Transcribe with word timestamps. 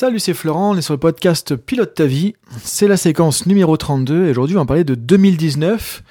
Salut, 0.00 0.18
c'est 0.18 0.32
Florent, 0.32 0.70
on 0.70 0.78
est 0.78 0.80
sur 0.80 0.94
le 0.94 0.98
podcast 0.98 1.54
Pilote 1.56 1.92
ta 1.92 2.06
vie. 2.06 2.32
C'est 2.64 2.88
la 2.88 2.96
séquence 2.96 3.44
numéro 3.44 3.76
32 3.76 4.28
et 4.28 4.30
aujourd'hui 4.30 4.56
on 4.56 4.60
va 4.60 4.64
parler 4.64 4.82
de 4.82 4.94
2019. 4.94 6.02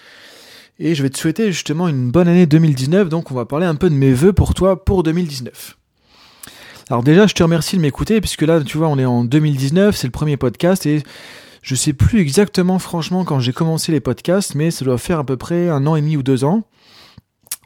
Et 0.78 0.94
je 0.94 1.02
vais 1.02 1.10
te 1.10 1.18
souhaiter 1.18 1.52
justement 1.52 1.88
une 1.88 2.12
bonne 2.12 2.28
année 2.28 2.46
2019, 2.46 3.10
donc 3.10 3.32
on 3.32 3.34
va 3.34 3.46
parler 3.46 3.66
un 3.66 3.74
peu 3.74 3.90
de 3.90 3.96
mes 3.96 4.14
vœux 4.14 4.32
pour 4.32 4.54
toi 4.54 4.86
pour 4.86 5.02
2019. 5.02 5.76
Alors 6.92 7.02
déjà, 7.02 7.26
je 7.26 7.34
te 7.34 7.42
remercie 7.42 7.78
de 7.78 7.82
m'écouter 7.82 8.22
puisque 8.22 8.44
là, 8.44 8.62
tu 8.62 8.78
vois, 8.78 8.90
on 8.90 9.00
est 9.00 9.06
en 9.06 9.24
2019, 9.24 9.96
c'est 9.96 10.06
le 10.06 10.12
premier 10.12 10.38
podcast 10.38 10.86
et 10.86 11.02
je 11.64 11.74
sais 11.74 11.94
plus 11.94 12.20
exactement 12.20 12.78
franchement 12.78 13.26
quand 13.26 13.40
j'ai 13.40 13.54
commencé 13.54 13.92
les 13.92 14.02
podcasts, 14.02 14.54
mais 14.54 14.70
ça 14.70 14.86
doit 14.86 15.00
faire 15.00 15.18
à 15.18 15.24
peu 15.24 15.36
près 15.36 15.68
un 15.68 15.88
an 15.88 15.96
et 15.96 16.02
demi 16.02 16.16
ou 16.16 16.22
deux 16.22 16.44
ans. 16.44 16.62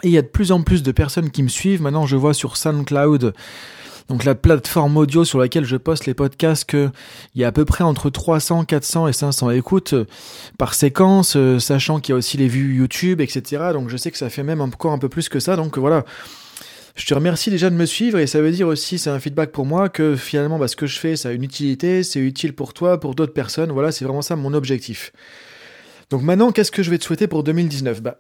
Et 0.04 0.08
il 0.08 0.14
y 0.14 0.18
a 0.18 0.22
de 0.22 0.28
plus 0.28 0.54
en 0.54 0.62
plus 0.62 0.84
de 0.84 0.92
personnes 0.94 1.32
qui 1.32 1.44
me 1.44 1.50
suivent. 1.50 1.82
Maintenant, 1.82 2.06
je 2.06 2.16
vois 2.16 2.34
sur 2.34 2.56
SoundCloud 2.56 3.34
donc 4.10 4.24
la 4.24 4.36
plateforme 4.36 4.98
audio 4.98 5.26
sur 5.26 5.40
laquelle 5.40 5.66
je 5.66 5.78
poste 5.78 6.06
les 6.06 6.14
podcasts, 6.14 6.70
qu'il 6.70 6.92
y 7.36 7.44
a 7.44 7.48
à 7.48 7.52
peu 7.52 7.66
près 7.66 7.84
entre 7.84 8.10
300, 8.10 8.66
400 8.66 9.08
et 9.08 9.14
500 9.14 9.52
écoutes 9.52 9.94
euh, 9.94 10.06
par 10.58 10.74
séquence, 10.74 11.36
euh, 11.36 11.60
sachant 11.60 12.00
qu'il 12.00 12.14
y 12.14 12.16
a 12.16 12.18
aussi 12.18 12.38
les 12.38 12.48
vues 12.48 12.76
YouTube, 12.76 13.22
etc. 13.22 13.70
Donc 13.74 13.90
je 13.90 13.98
sais 13.98 14.12
que 14.12 14.18
ça 14.18 14.30
fait 14.30 14.44
même 14.44 14.62
encore 14.62 14.92
un 14.92 15.00
peu 15.00 15.10
plus 15.10 15.30
que 15.30 15.40
ça. 15.40 15.56
Donc 15.56 15.78
voilà. 15.78 16.06
Je 16.96 17.08
te 17.08 17.14
remercie 17.16 17.50
déjà 17.50 17.72
de 17.72 17.76
me 17.76 17.88
suivre 17.88 18.20
et 18.20 18.28
ça 18.28 18.40
veut 18.40 18.52
dire 18.52 18.68
aussi, 18.68 19.00
c'est 19.00 19.10
un 19.10 19.20
feedback 19.20 19.52
pour 19.52 19.66
moi, 19.66 19.90
que 19.90 20.16
finalement 20.16 20.60
bah, 20.60 20.68
ce 20.68 20.76
que 20.76 20.86
je 20.86 21.00
fais, 21.00 21.16
ça 21.16 21.30
a 21.30 21.32
une 21.32 21.44
utilité, 21.44 22.04
c'est 22.04 22.20
utile 22.20 22.54
pour 22.54 22.74
toi, 22.74 23.00
pour 23.00 23.16
d'autres 23.16 23.34
personnes. 23.34 23.72
Voilà, 23.72 23.92
c'est 23.92 24.06
vraiment 24.06 24.22
ça 24.22 24.36
mon 24.36 24.54
objectif. 24.54 25.12
Donc 26.12 26.22
maintenant, 26.22 26.52
qu'est-ce 26.52 26.72
que 26.72 26.84
je 26.84 26.92
vais 26.92 27.00
te 27.00 27.04
souhaiter 27.04 27.26
pour 27.26 27.44
2019 27.44 28.04
bah, 28.04 28.20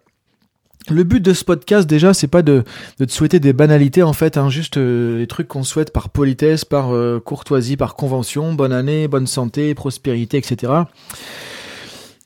le 0.89 1.03
but 1.03 1.21
de 1.21 1.33
ce 1.33 1.43
podcast 1.43 1.87
déjà, 1.87 2.13
c'est 2.13 2.27
pas 2.27 2.41
de, 2.41 2.63
de, 2.99 3.05
te 3.05 3.11
souhaiter 3.11 3.39
des 3.39 3.53
banalités 3.53 4.03
en 4.03 4.13
fait, 4.13 4.37
hein, 4.37 4.49
juste 4.49 4.77
euh, 4.77 5.17
les 5.17 5.27
trucs 5.27 5.47
qu'on 5.47 5.63
souhaite 5.63 5.93
par 5.93 6.09
politesse, 6.09 6.65
par 6.65 6.93
euh, 6.93 7.21
courtoisie, 7.23 7.77
par 7.77 7.95
convention, 7.95 8.53
bonne 8.53 8.73
année, 8.73 9.07
bonne 9.07 9.27
santé, 9.27 9.73
prospérité, 9.75 10.37
etc. 10.37 10.73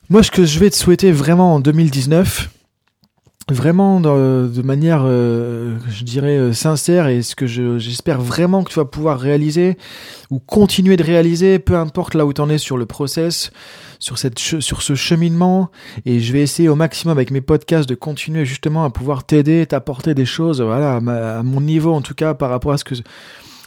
Moi, 0.09 0.23
ce 0.23 0.31
que 0.31 0.45
je 0.45 0.59
vais 0.59 0.69
te 0.69 0.75
souhaiter 0.75 1.11
vraiment 1.11 1.55
en 1.55 1.59
2019, 1.59 2.49
vraiment 3.49 4.01
de, 4.01 4.61
manière, 4.61 5.03
euh, 5.05 5.77
je 5.89 6.03
dirais, 6.03 6.53
sincère, 6.53 7.07
et 7.07 7.21
ce 7.21 7.35
que 7.35 7.47
j'espère 7.47 8.21
vraiment 8.21 8.63
que 8.63 8.71
tu 8.71 8.79
vas 8.79 8.85
pouvoir 8.85 9.19
réaliser 9.19 9.77
ou 10.29 10.39
continuer 10.39 10.97
de 10.97 11.03
réaliser, 11.03 11.59
peu 11.59 11.77
importe 11.77 12.13
là 12.13 12.25
où 12.25 12.33
tu 12.33 12.41
en 12.41 12.49
es 12.49 12.57
sur 12.57 12.77
le 12.77 12.85
process, 12.85 13.51
sur, 13.99 14.17
cette 14.17 14.37
sur 14.37 14.81
ce 14.81 14.95
cheminement. 14.95 15.71
Et 16.05 16.19
je 16.19 16.33
vais 16.33 16.41
essayer 16.41 16.67
au 16.67 16.75
maximum 16.75 17.17
avec 17.17 17.31
mes 17.31 17.41
podcasts 17.41 17.87
de 17.87 17.95
continuer 17.95 18.45
justement 18.45 18.83
à 18.83 18.89
pouvoir 18.89 19.23
t'aider, 19.23 19.65
t'apporter 19.65 20.13
des 20.13 20.25
choses, 20.25 20.61
voilà, 20.61 20.95
à, 20.95 21.43
mon 21.43 21.61
niveau 21.61 21.93
en 21.93 22.01
tout 22.01 22.15
cas 22.15 22.33
par 22.33 22.49
rapport 22.49 22.73
à 22.73 22.77
ce 22.77 22.83
que 22.83 22.95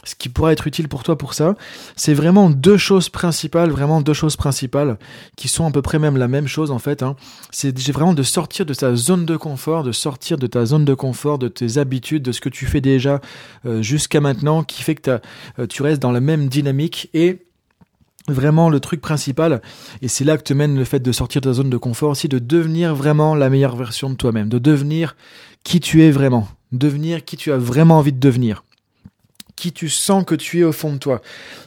ce 0.03 0.15
qui 0.15 0.29
pourrait 0.29 0.53
être 0.53 0.67
utile 0.67 0.87
pour 0.87 1.03
toi 1.03 1.17
pour 1.17 1.33
ça, 1.33 1.55
c'est 1.95 2.13
vraiment 2.13 2.49
deux 2.49 2.77
choses 2.77 3.09
principales, 3.09 3.69
vraiment 3.69 4.01
deux 4.01 4.13
choses 4.13 4.35
principales 4.35 4.97
qui 5.35 5.47
sont 5.47 5.67
à 5.67 5.71
peu 5.71 5.81
près 5.81 5.99
même 5.99 6.17
la 6.17 6.27
même 6.27 6.47
chose 6.47 6.71
en 6.71 6.79
fait. 6.79 7.03
Hein. 7.03 7.15
C'est 7.51 7.91
vraiment 7.91 8.13
de 8.13 8.23
sortir 8.23 8.65
de 8.65 8.73
ta 8.73 8.95
zone 8.95 9.25
de 9.25 9.37
confort, 9.37 9.83
de 9.83 9.91
sortir 9.91 10.37
de 10.37 10.47
ta 10.47 10.65
zone 10.65 10.85
de 10.85 10.93
confort, 10.93 11.37
de 11.37 11.47
tes 11.47 11.77
habitudes, 11.77 12.23
de 12.23 12.31
ce 12.31 12.41
que 12.41 12.49
tu 12.49 12.65
fais 12.65 12.81
déjà 12.81 13.21
euh, 13.65 13.81
jusqu'à 13.81 14.21
maintenant, 14.21 14.63
qui 14.63 14.83
fait 14.83 14.95
que 14.95 15.19
euh, 15.59 15.67
tu 15.67 15.83
restes 15.83 16.01
dans 16.01 16.11
la 16.11 16.21
même 16.21 16.47
dynamique 16.47 17.09
et 17.13 17.45
vraiment 18.27 18.69
le 18.69 18.79
truc 18.79 19.01
principal, 19.01 19.61
et 20.01 20.07
c'est 20.07 20.23
là 20.23 20.37
que 20.37 20.43
te 20.43 20.53
mène 20.53 20.77
le 20.77 20.85
fait 20.85 20.99
de 20.99 21.11
sortir 21.11 21.41
de 21.41 21.49
ta 21.49 21.53
zone 21.53 21.69
de 21.69 21.77
confort 21.77 22.11
aussi, 22.11 22.27
de 22.27 22.39
devenir 22.39 22.95
vraiment 22.95 23.35
la 23.35 23.49
meilleure 23.49 23.75
version 23.75 24.09
de 24.09 24.15
toi-même, 24.15 24.47
de 24.47 24.59
devenir 24.59 25.15
qui 25.63 25.79
tu 25.79 26.03
es 26.03 26.11
vraiment, 26.11 26.47
devenir 26.71 27.25
qui 27.25 27.35
tu 27.35 27.51
as 27.51 27.57
vraiment 27.57 27.97
envie 27.97 28.13
de 28.13 28.19
devenir, 28.19 28.63
qui 29.61 29.71
tu 29.71 29.89
sens 29.89 30.25
que 30.25 30.33
tu 30.33 30.61
es 30.61 30.63
au 30.63 30.71
fond 30.71 30.91
de 30.91 30.97
toi, 30.97 31.21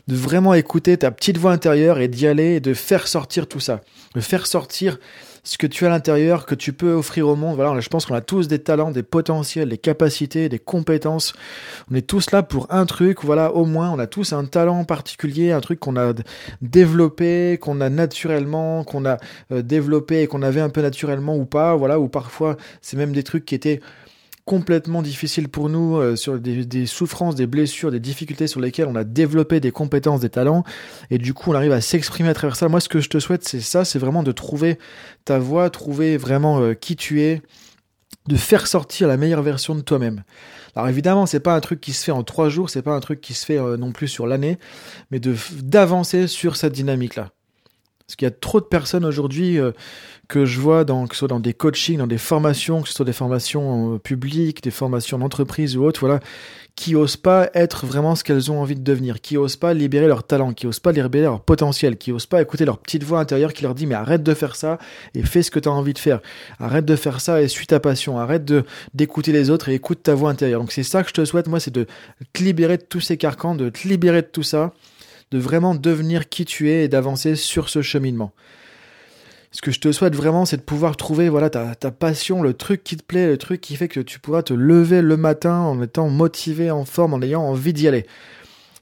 de 0.09 0.17
vraiment 0.17 0.53
écouter 0.53 0.97
ta 0.97 1.13
petite 1.13 1.39
voix 1.39 1.53
intérieure 1.53 2.01
et 2.01 2.09
d'y 2.09 2.27
aller 2.27 2.59
de 2.59 2.75
faire 2.75 3.07
sortir 3.07 3.47
tout 3.47 3.61
ça, 3.61 3.83
de 4.17 4.21
faire 4.21 4.49
sortir 4.49 4.99
ce 5.45 5.59
que 5.59 5.69
tu 5.69 5.85
as 5.85 5.89
à 5.89 5.91
l'intérieur, 5.91 6.45
que 6.45 6.57
tu 6.57 6.73
peux 6.73 6.93
offrir 6.93 7.29
au 7.29 7.37
monde. 7.37 7.55
Voilà, 7.55 7.79
je 7.79 7.89
pense 7.89 8.07
qu'on 8.07 8.17
a 8.17 8.21
tous 8.21 8.49
des 8.49 8.59
talents, 8.59 8.91
des 8.91 9.05
potentiels, 9.05 9.69
des 9.69 9.79
capacités, 9.79 10.49
des 10.49 10.59
compétences. 10.59 11.35
On 11.89 11.95
est 11.95 12.05
tous 12.05 12.33
là 12.33 12.43
pour 12.43 12.67
un 12.71 12.85
truc. 12.85 13.23
Voilà, 13.23 13.53
au 13.53 13.65
moins, 13.65 13.91
on 13.91 14.01
a 14.01 14.09
tous 14.09 14.33
un 14.33 14.45
talent 14.45 14.85
particulier, 14.85 15.53
un 15.53 15.61
truc 15.61 15.79
qu'on 15.79 15.97
a 15.97 16.15
développé, 16.63 17.59
qu'on 17.61 17.81
a 17.81 17.91
naturellement, 17.91 18.83
qu'on 18.83 19.05
a 19.05 19.19
euh, 19.53 19.63
développé 19.63 20.23
et 20.23 20.27
qu'on 20.27 20.43
avait 20.43 20.63
un 20.63 20.71
peu 20.71 20.83
naturellement 20.83 21.37
ou 21.37 21.45
pas. 21.45 21.77
Voilà, 21.77 22.01
ou 22.01 22.09
parfois, 22.09 22.57
c'est 22.81 22.97
même 22.97 23.13
des 23.13 23.23
trucs 23.23 23.45
qui 23.45 23.55
étaient 23.55 23.81
complètement 24.45 25.01
difficile 25.01 25.49
pour 25.49 25.69
nous, 25.69 25.97
euh, 25.97 26.17
sur 26.17 26.39
des, 26.39 26.87
souffrances, 26.87 27.35
des 27.35 27.47
blessures, 27.47 27.91
des 27.91 28.01
difficultés 28.01 28.47
sur 28.47 28.61
lesquelles 28.61 28.89
on 28.89 28.97
a 28.97 29.05
développé 29.05 29.61
des 29.61 29.71
compétences, 29.71 30.21
des 30.21 30.29
talents, 30.29 30.65
et 31.11 31.19
du 31.19 31.33
coup 31.33 31.51
on 31.51 31.55
arrive 31.55 31.73
à 31.73 31.81
s'exprimer 31.81 32.29
à 32.29 32.35
travers 32.35 32.57
ça. 32.57 32.69
Moi 32.69 32.81
ce 32.81 32.89
que 32.89 33.01
je 33.01 33.09
te 33.09 33.19
souhaite 33.19 33.45
c'est 33.45 33.61
ça, 33.61 33.85
c'est 33.85 33.99
vraiment 33.99 34.23
de 34.23 34.33
trouver 34.33 34.79
ta 35.25 35.39
voix, 35.39 35.71
trouver 35.71 36.17
vraiment 36.17 36.61
euh, 36.61 36.75
qui 36.75 36.95
tu 36.97 37.23
es, 37.23 37.41
de 38.29 38.37
faire 38.37 38.67
sortir 38.67 39.09
la 39.09 39.17
meilleure 39.17 39.43
version 39.43 39.75
de 39.75 39.81
toi-même. 39.81 40.25
Alors 40.77 40.89
évidemment, 40.89 41.27
c'est 41.27 41.41
pas 41.41 41.55
un 41.55 41.61
truc 41.61 41.81
qui 41.81 41.93
se 41.93 42.05
fait 42.05 42.13
en 42.13 42.23
trois 42.23 42.49
jours, 42.49 42.71
c'est 42.71 42.83
pas 42.83 42.95
un 42.95 43.01
truc 43.01 43.21
qui 43.21 43.35
se 43.35 43.45
fait 43.47 43.59
euh, 43.59 43.77
non 43.77 43.93
plus 43.93 44.09
sur 44.09 44.27
l'année, 44.27 44.59
mais 45.11 45.21
de 45.21 45.35
d'avancer 45.63 46.27
sur 46.27 46.57
cette 46.57 46.73
dynamique-là. 46.73 47.31
Parce 48.07 48.17
qu'il 48.17 48.27
y 48.27 48.31
a 48.31 48.35
trop 48.35 48.61
de 48.61 48.67
personnes 48.67 49.07
aujourd'hui 49.07 49.59
euh, 49.59 49.73
que 50.29 50.45
je 50.45 50.61
vois, 50.61 50.85
que 50.85 50.93
ce 51.13 51.21
soit 51.21 51.29
dans 51.29 51.41
des 51.41 51.55
coachings, 51.55 51.97
dans 51.97 52.07
des 52.07 52.19
formations, 52.19 52.83
que 52.83 52.89
ce 52.89 52.95
soit 52.95 53.07
des 53.07 53.15
formations 53.15 53.95
euh, 53.95 53.99
publiques, 53.99 54.63
des 54.63 54.71
formations 54.71 55.19
d'entreprise 55.19 55.77
ou 55.79 55.85
autres, 55.85 56.01
voilà, 56.01 56.21
qui 56.77 56.97
osent 56.97 57.17
pas 57.17 57.49
être 57.55 57.87
vraiment 57.87 58.15
ce 58.15 58.23
qu'elles 58.23 58.51
ont 58.51 58.61
envie 58.61 58.75
de 58.75 58.83
devenir, 58.83 59.23
qui 59.23 59.39
osent 59.39 59.57
pas 59.57 59.73
libérer 59.73 60.07
leur 60.07 60.23
talent, 60.23 60.53
qui 60.53 60.67
osent 60.67 60.81
pas 60.81 60.93
libérer 60.93 61.25
leur 61.25 61.41
potentiel, 61.41 61.97
qui 61.97 62.13
osent 62.13 62.27
pas 62.27 62.43
écouter 62.43 62.67
leur 62.67 62.77
petite 62.77 63.05
voix 63.05 63.21
intérieure 63.21 63.55
qui 63.55 63.63
leur 63.63 63.75
dit 63.75 63.87
mais 63.87 63.95
arrête 63.95 64.23
de 64.23 64.35
faire 64.35 64.55
ça 64.55 64.79
et 65.15 65.23
fais 65.23 65.43
ce 65.43 65.51
que 65.51 65.59
tu 65.59 65.71
as 65.71 65.73
envie 65.73 65.95
de 65.95 65.99
faire. 65.99 66.21
Arrête 66.59 66.85
de 66.85 66.97
faire 66.97 67.23
ça 67.23 67.41
et 67.41 67.49
suis 67.49 67.67
ta 67.67 67.81
passion. 67.81 68.19
Arrête 68.19 68.45
de 68.45 68.65
d'écouter 68.93 69.33
les 69.33 69.49
autres 69.49 69.71
et 69.71 69.75
écoute 69.75 70.03
ta 70.03 70.15
voix 70.15 70.29
intérieure. 70.29 70.61
Donc 70.61 70.73
c'est 70.73 70.83
ça 70.83 71.03
que 71.03 71.09
je 71.09 71.15
te 71.15 71.25
souhaite, 71.25 71.49
moi, 71.49 71.59
c'est 71.59 71.73
de 71.73 71.87
te 72.35 72.43
libérer 72.43 72.77
de 72.77 72.83
tous 72.83 73.01
ces 73.01 73.17
carcans, 73.17 73.55
de 73.55 73.71
te 73.71 73.89
libérer 73.89 74.21
de 74.21 74.27
tout 74.27 74.43
ça 74.43 74.75
de 75.31 75.39
vraiment 75.39 75.75
devenir 75.75 76.29
qui 76.29 76.45
tu 76.45 76.71
es 76.71 76.85
et 76.85 76.89
d'avancer 76.89 77.37
sur 77.37 77.69
ce 77.69 77.83
cheminement. 77.83 78.33
Ce 79.55 79.63
que 79.63 79.71
je 79.71 79.79
te 79.79 79.93
souhaite 79.93 80.17
vraiment, 80.17 80.47
c'est 80.47 80.57
de 80.57 80.63
pouvoir 80.63 80.97
trouver 80.97 81.29
voilà 81.29 81.49
ta, 81.49 81.91
passion, 81.93 82.43
le 82.43 82.55
truc 82.55 82.83
qui 82.83 82.97
te 82.97 83.05
plaît, 83.05 83.29
le 83.29 83.39
truc 83.39 83.61
qui 83.61 83.77
fait 83.77 83.87
que 83.87 84.01
tu 84.01 84.19
pourras 84.19 84.43
te 84.43 84.53
lever 84.53 85.01
le 85.01 85.17
matin 85.17 85.61
en 85.61 85.81
étant 85.81 86.09
motivé, 86.09 86.73
en 86.73 86.85
forme, 86.85 87.15
en 87.15 87.23
ayant 87.23 87.43
envie 87.43 87.73
d'y 87.73 87.87
aller. 87.87 88.05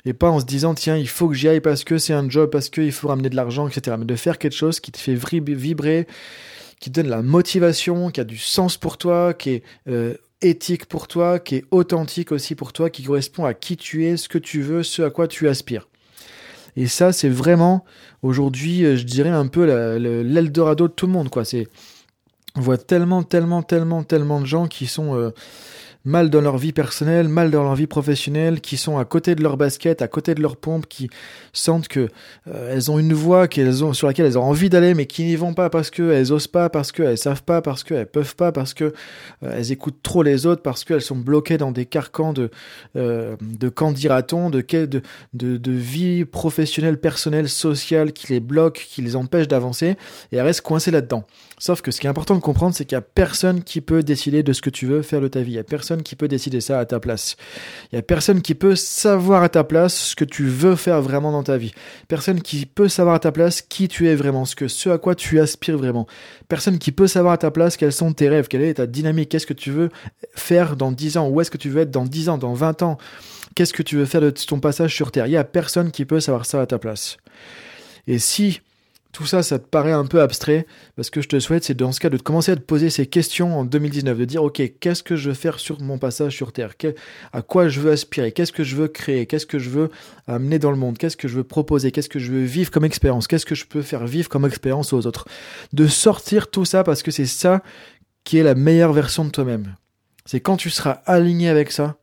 Et 0.06 0.14
pas 0.14 0.30
en 0.30 0.41
se 0.41 0.47
disant, 0.47 0.72
tiens, 0.75 0.97
il 0.97 1.08
faut 1.08 1.28
que 1.28 1.34
j'y 1.34 1.47
aille 1.47 1.60
parce 1.60 1.84
que 1.84 1.98
c'est 1.98 2.14
un 2.14 2.28
job, 2.28 2.48
parce 2.48 2.70
qu'il 2.70 2.91
faut 2.91 3.09
ramener 3.09 3.28
de 3.28 3.36
l'argent, 3.36 3.69
etc. 3.69 3.97
Mais 3.98 4.06
de 4.06 4.16
faire 4.16 4.38
quelque 4.38 4.56
chose 4.56 4.80
qui 4.80 4.92
te 4.92 4.98
fait 4.98 5.14
vibrer, 5.14 6.06
qui 6.80 6.91
te 6.91 7.00
donne 7.00 7.10
la 7.10 7.20
motivation, 7.20 8.10
qui 8.10 8.22
a 8.22 8.24
du 8.24 8.38
sens 8.38 8.78
pour 8.78 8.97
toi, 8.97 9.34
qui 9.34 9.50
est 9.50 9.62
euh, 9.88 10.14
éthique 10.41 10.86
pour 10.86 11.06
toi, 11.06 11.38
qui 11.38 11.56
est 11.56 11.64
authentique 11.70 12.32
aussi 12.32 12.54
pour 12.54 12.72
toi, 12.72 12.88
qui 12.88 13.03
correspond 13.03 13.44
à 13.44 13.53
qui 13.53 13.76
tu 13.76 14.06
es, 14.06 14.16
ce 14.16 14.28
que 14.28 14.38
tu 14.38 14.62
veux, 14.62 14.82
ce 14.82 15.03
à 15.03 15.10
quoi 15.10 15.28
tu 15.28 15.48
aspires. 15.48 15.86
Et 16.77 16.87
ça, 16.87 17.12
c'est 17.12 17.28
vraiment 17.28 17.84
aujourd'hui, 18.22 18.84
euh, 18.84 18.97
je 18.97 19.05
dirais 19.05 19.31
un 19.31 19.47
peu 19.47 19.65
l'Eldorado 20.22 20.88
de 20.88 20.93
tout 20.93 21.06
le 21.06 21.12
monde, 21.12 21.28
quoi. 21.28 21.43
On 22.55 22.60
voit 22.60 22.78
tellement, 22.78 23.22
tellement, 23.22 23.62
tellement, 23.62 24.03
tellement 24.03 24.41
de 24.41 24.47
gens 24.47 24.66
qui 24.66 24.87
sont 24.87 25.16
euh, 25.16 25.31
mal 26.05 26.31
dans 26.31 26.41
leur 26.41 26.59
vie 26.59 26.73
personnelle, 26.73 27.29
mal 27.29 27.51
dans 27.51 27.63
leur 27.63 27.75
vie 27.75 27.87
professionnelle, 27.87 28.61
qui 28.61 28.77
sont 28.77 28.99
à 28.99 29.05
côté 29.05 29.35
de 29.35 29.43
leur 29.43 29.57
basket, 29.57 30.03
à 30.03 30.09
côté 30.09 30.35
de 30.35 30.43
leur 30.43 30.57
pompe, 30.57 30.87
qui 30.89 31.09
sentent 31.53 31.89
que 31.89 32.09
euh, 32.49 32.75
elles 32.75 32.91
ont 32.91 32.99
une 32.99 33.13
voie 33.13 33.49
qu'elles 33.49 33.85
ont 33.85 33.93
sur 33.93 34.07
laquelle 34.07 34.27
elles 34.27 34.39
ont 34.39 34.45
envie 34.45 34.71
d'aller, 34.71 34.95
mais 34.95 35.07
qui 35.07 35.25
n'y 35.25 35.37
vont 35.37 35.55
pas 35.55 35.71
parce 35.71 35.91
que 35.91 36.11
elles 36.13 36.33
osent 36.33 36.49
pas, 36.49 36.69
parce 36.69 36.93
qu'elles 36.93 37.19
savent 37.19 37.43
pas, 37.43 37.63
parce 37.63 37.85
qu'elles 37.85 38.07
peuvent 38.07 38.37
pas, 38.37 38.53
parce 38.53 38.75
que 38.75 38.85
euh, 38.85 39.55
elles 39.57 39.73
écoutent 39.73 40.03
trop 40.03 40.23
les 40.23 40.47
autres, 40.47 40.63
parce 40.63 40.85
qu'elles 40.85 41.03
sont 41.03 41.17
bloquées 41.17 41.59
dans 41.59 41.73
des 41.73 41.87
carcans 41.87 42.33
de 42.33 42.51
euh, 42.97 43.37
de 43.41 43.69
candidatons, 43.69 44.51
de, 44.51 44.61
de 44.61 45.03
de 45.34 45.57
de 45.57 45.73
vie 45.73 46.25
professionnelle, 46.25 46.98
personnelle, 46.98 47.48
sociale 47.48 48.13
qui 48.13 48.33
les 48.33 48.41
bloquent, 48.41 48.81
qui 48.84 49.03
les 49.03 49.16
empêchent 49.16 49.48
d'avancer, 49.48 49.97
et 50.33 50.37
elles 50.37 50.43
restent 50.43 50.63
coincées 50.63 50.91
là-dedans. 50.91 51.25
Sauf 51.62 51.80
que 51.80 51.92
ce 51.92 52.00
qui 52.00 52.09
est 52.09 52.10
important 52.10 52.34
de 52.34 52.41
comprendre, 52.41 52.74
c'est 52.74 52.84
qu'il 52.84 52.97
y 52.97 52.98
a 52.98 53.03
personne 53.03 53.62
qui 53.62 53.80
peut 53.80 54.03
décider 54.03 54.42
de 54.42 54.53
ce 54.53 54.60
que 54.60 54.68
tu 54.68 54.84
veux 54.84 55.00
faire 55.00 55.20
de 55.20 55.28
ta 55.28 55.42
vie. 55.42 55.53
Il 55.53 55.54
y 55.54 55.60
a 55.60 55.62
personne 55.62 56.03
qui 56.03 56.16
peut 56.16 56.26
décider 56.26 56.60
ça 56.60 56.80
à 56.80 56.84
ta 56.86 56.98
place. 56.98 57.36
Il 57.92 57.94
y 57.94 57.98
a 58.00 58.03
personne 58.03 58.42
qui 58.42 58.56
peut 58.56 58.74
savoir 58.74 59.44
à 59.44 59.48
ta 59.48 59.62
place 59.62 59.94
ce 59.94 60.16
que 60.16 60.24
tu 60.24 60.42
veux 60.42 60.74
faire 60.74 61.00
vraiment 61.00 61.30
dans 61.30 61.44
ta 61.44 61.56
vie. 61.59 61.70
Personne 62.09 62.42
qui 62.42 62.66
peut 62.66 62.88
savoir 62.88 63.14
à 63.14 63.20
ta 63.20 63.30
place 63.30 63.62
qui 63.62 63.86
tu 63.86 64.09
es 64.09 64.16
vraiment, 64.16 64.44
ce 64.44 64.56
que 64.56 64.66
ce 64.66 64.88
à 64.88 64.98
quoi 64.98 65.14
tu 65.14 65.38
aspires 65.38 65.78
vraiment. 65.78 66.09
Personne 66.48 66.80
qui 66.80 66.91
peut 66.91 67.06
savoir 67.06 67.34
à 67.34 67.38
ta 67.38 67.53
place 67.53 67.76
quels 67.76 67.92
sont 67.92 68.12
tes 68.12 68.28
rêves, 68.28 68.48
quelle 68.48 68.62
est 68.62 68.74
ta 68.74 68.88
dynamique, 68.88 69.28
qu'est-ce 69.28 69.47
que 69.47 69.54
tu 69.54 69.70
veux 69.70 69.91
faire 70.34 70.74
dans 70.74 70.91
10 70.91 71.16
ans, 71.16 71.28
où 71.28 71.41
est-ce 71.41 71.53
que 71.53 71.59
tu 71.59 71.70
veux 71.70 71.82
être 71.82 71.92
dans 71.92 72.06
10 72.06 72.28
ans, 72.28 72.38
dans 72.38 72.54
20 72.54 72.82
ans. 72.82 72.98
Qu'est-ce 73.54 73.72
que 73.72 73.84
tu 73.84 73.94
veux 73.94 74.06
faire 74.06 74.20
de 74.20 74.30
ton 74.30 74.59
passage 74.59 74.92
sur 74.97 75.12
terre 75.12 75.28
Il 75.28 75.32
y 75.32 75.36
a 75.36 75.44
personne 75.44 75.92
qui 75.92 76.06
peut 76.06 76.18
savoir 76.18 76.44
ça 76.44 76.60
à 76.60 76.66
ta 76.66 76.80
place. 76.80 77.18
Et 78.09 78.18
si 78.18 78.62
tout 79.12 79.26
ça, 79.26 79.42
ça 79.42 79.59
te 79.59 79.66
paraît 79.66 79.92
un 79.92 80.06
peu 80.06 80.22
abstrait. 80.22 80.66
Parce 80.97 81.10
que 81.10 81.20
je 81.20 81.28
te 81.28 81.38
souhaite, 81.38 81.64
c'est 81.64 81.74
dans 81.74 81.92
ce 81.92 82.00
cas 82.00 82.09
de 82.09 82.16
commencer 82.16 82.53
à 82.53 82.56
te 82.56 82.62
poser 82.62 82.88
ces 82.88 83.06
questions 83.06 83.59
en 83.59 83.64
2019, 83.64 84.18
de 84.18 84.24
dire, 84.24 84.42
ok, 84.42 84.62
qu'est-ce 84.80 85.03
que 85.03 85.16
je 85.16 85.28
veux 85.28 85.34
faire 85.34 85.60
sur 85.60 85.80
mon 85.80 85.98
passage 85.98 86.34
sur 86.34 86.53
Terre? 86.53 86.72
À 87.32 87.42
quoi 87.42 87.68
je 87.68 87.80
veux 87.80 87.92
aspirer? 87.92 88.32
Qu'est-ce 88.32 88.53
que 88.53 88.64
je 88.64 88.74
veux 88.74 88.88
créer? 88.88 89.26
Qu'est-ce 89.26 89.47
que 89.47 89.59
je 89.59 89.68
veux 89.68 89.91
amener 90.26 90.59
dans 90.59 90.70
le 90.70 90.78
monde? 90.78 90.97
Qu'est-ce 90.97 91.18
que 91.18 91.28
je 91.28 91.36
veux 91.36 91.44
proposer? 91.44 91.92
Qu'est-ce 91.92 92.09
que 92.09 92.18
je 92.18 92.32
veux 92.32 92.44
vivre 92.44 92.70
comme 92.70 92.84
expérience? 92.84 93.26
Qu'est-ce 93.26 93.47
que 93.47 93.54
je 93.54 93.66
peux 93.66 93.82
faire 93.82 94.06
vivre 94.06 94.28
comme 94.28 94.47
expérience 94.47 94.92
aux 94.92 95.06
autres? 95.06 95.28
De 95.74 95.86
sortir 95.86 96.50
tout 96.50 96.64
ça 96.64 96.82
parce 96.82 97.03
que 97.03 97.10
c'est 97.10 97.26
ça 97.26 97.62
qui 98.24 98.38
est 98.38 98.42
la 98.42 98.54
meilleure 98.54 98.92
version 98.92 99.24
de 99.24 99.30
toi-même. 99.30 99.76
C'est 100.24 100.41
quand 100.41 100.56
tu 100.56 100.70
seras 100.70 101.03
aligné 101.04 101.48
avec 101.48 101.72
ça, 101.72 101.97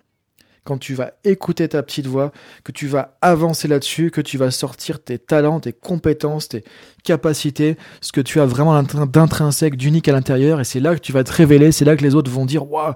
quand 0.63 0.77
tu 0.77 0.93
vas 0.93 1.11
écouter 1.23 1.67
ta 1.67 1.83
petite 1.83 2.07
voix, 2.07 2.31
que 2.63 2.71
tu 2.71 2.87
vas 2.87 3.17
avancer 3.21 3.67
là-dessus, 3.67 4.11
que 4.11 4.21
tu 4.21 4.37
vas 4.37 4.51
sortir 4.51 5.03
tes 5.03 5.17
talents, 5.17 5.59
tes 5.59 5.73
compétences, 5.73 6.49
tes 6.49 6.63
capacités, 7.03 7.77
ce 8.01 8.11
que 8.11 8.21
tu 8.21 8.39
as 8.39 8.45
vraiment 8.45 8.81
d'intrinsèque, 8.83 9.75
d'unique 9.75 10.07
à 10.07 10.11
l'intérieur, 10.11 10.59
et 10.59 10.63
c'est 10.63 10.79
là 10.79 10.95
que 10.95 11.01
tu 11.01 11.11
vas 11.11 11.23
te 11.23 11.31
révéler, 11.31 11.71
c'est 11.71 11.85
là 11.85 11.95
que 11.95 12.03
les 12.03 12.15
autres 12.15 12.31
vont 12.31 12.45
dire, 12.45 12.69
waouh, 12.69 12.93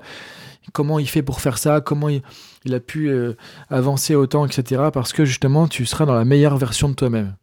comment 0.71 0.99
il 0.99 1.07
fait 1.07 1.21
pour 1.21 1.41
faire 1.41 1.57
ça, 1.57 1.81
comment 1.81 2.09
il, 2.09 2.21
a 2.73 2.79
pu 2.79 3.09
euh, 3.09 3.33
avancer 3.69 4.15
autant, 4.15 4.45
etc. 4.45 4.83
Parce 4.93 5.13
que 5.13 5.25
justement, 5.25 5.67
tu 5.67 5.85
seras 5.85 6.05
dans 6.05 6.15
la 6.15 6.25
meilleure 6.25 6.57
version 6.57 6.89
de 6.89 6.93
toi-même. 6.93 7.35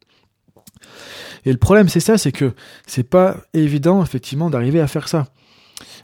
Et 1.44 1.52
le 1.52 1.58
problème, 1.58 1.88
c'est 1.88 2.00
ça, 2.00 2.18
c'est 2.18 2.32
que 2.32 2.52
c'est 2.86 3.08
pas 3.08 3.36
évident, 3.54 4.02
effectivement, 4.02 4.50
d'arriver 4.50 4.80
à 4.80 4.86
faire 4.86 5.08
ça. 5.08 5.26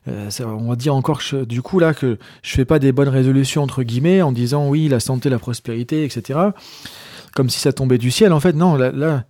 Euh, 0.09 0.31
on 0.41 0.69
va 0.69 0.77
dire 0.77 0.95
encore 0.95 1.21
du 1.47 1.63
coup 1.63 1.79
là 1.79 1.95
que 1.95 2.19
je 2.43 2.53
fais 2.53 2.65
pas 2.65 2.79
des 2.79 2.93
bonnes 2.93 3.09
résolutions 3.09 3.63
entre 3.63 3.83
guillemets 3.83 4.23
en 4.23 4.33
disant 4.33 4.69
oui 4.69 4.89
la 4.89 5.01
santé, 5.01 5.29
la 5.29 5.39
prospérité, 5.39 6.05
etc. 6.05 6.39
Comme 7.35 7.51
si 7.51 7.61
ça 7.61 7.73
tombait 7.73 7.99
du 7.99 8.11
ciel. 8.11 8.33
En 8.33 8.41
fait, 8.41 8.53
non. 8.53 8.77
Là, 8.77 8.93
là 8.93 9.25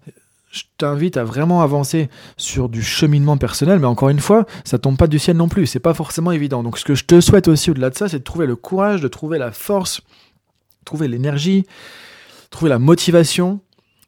je 0.57 0.63
t'invite 0.79 1.17
à 1.17 1.25
vraiment 1.25 1.61
avancer 1.61 2.09
sur 2.37 2.69
du 2.69 2.83
cheminement 2.83 3.37
personnel, 3.37 3.79
mais 3.79 3.87
encore 3.87 4.09
une 4.09 4.21
fois, 4.21 4.47
ça 4.65 4.79
tombe 4.79 4.97
pas 4.97 5.07
du 5.07 5.19
ciel 5.19 5.37
non 5.37 5.49
plus. 5.49 5.67
C'est 5.67 5.81
pas 5.81 5.93
forcément 5.93 6.33
évident. 6.33 6.63
Donc, 6.63 6.79
ce 6.79 6.85
que 6.85 6.95
je 6.95 7.05
te 7.05 7.21
souhaite 7.21 7.49
aussi 7.49 7.71
au-delà 7.71 7.91
de 7.91 7.97
ça, 7.97 8.09
c'est 8.09 8.21
de 8.21 8.25
trouver 8.25 8.47
le 8.47 8.57
courage, 8.57 9.03
de 9.03 9.09
trouver 9.09 9.39
la 9.39 9.53
force, 9.53 10.01
trouver 10.85 11.09
l'énergie, 11.09 11.67
trouver 12.51 12.71
la 12.71 12.79
motivation, 12.79 13.61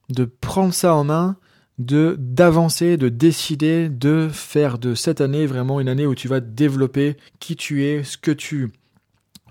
de 0.09 0.25
prendre 0.25 0.73
ça 0.73 0.95
en 0.95 1.05
main 1.05 1.37
de 1.79 2.17
d'avancer, 2.19 2.97
de 2.97 3.09
décider 3.09 3.89
de 3.89 4.29
faire 4.33 4.79
de 4.79 4.95
cette 4.95 5.21
année 5.21 5.47
vraiment 5.47 5.81
une 5.81 5.89
année 5.89 6.07
où 6.07 6.15
tu 6.15 6.29
vas 6.29 6.41
développer 6.41 7.17
qui 7.39 7.57
tu 7.57 7.85
es, 7.85 8.03
ce 8.03 8.19
que 8.19 8.31
tu 8.31 8.73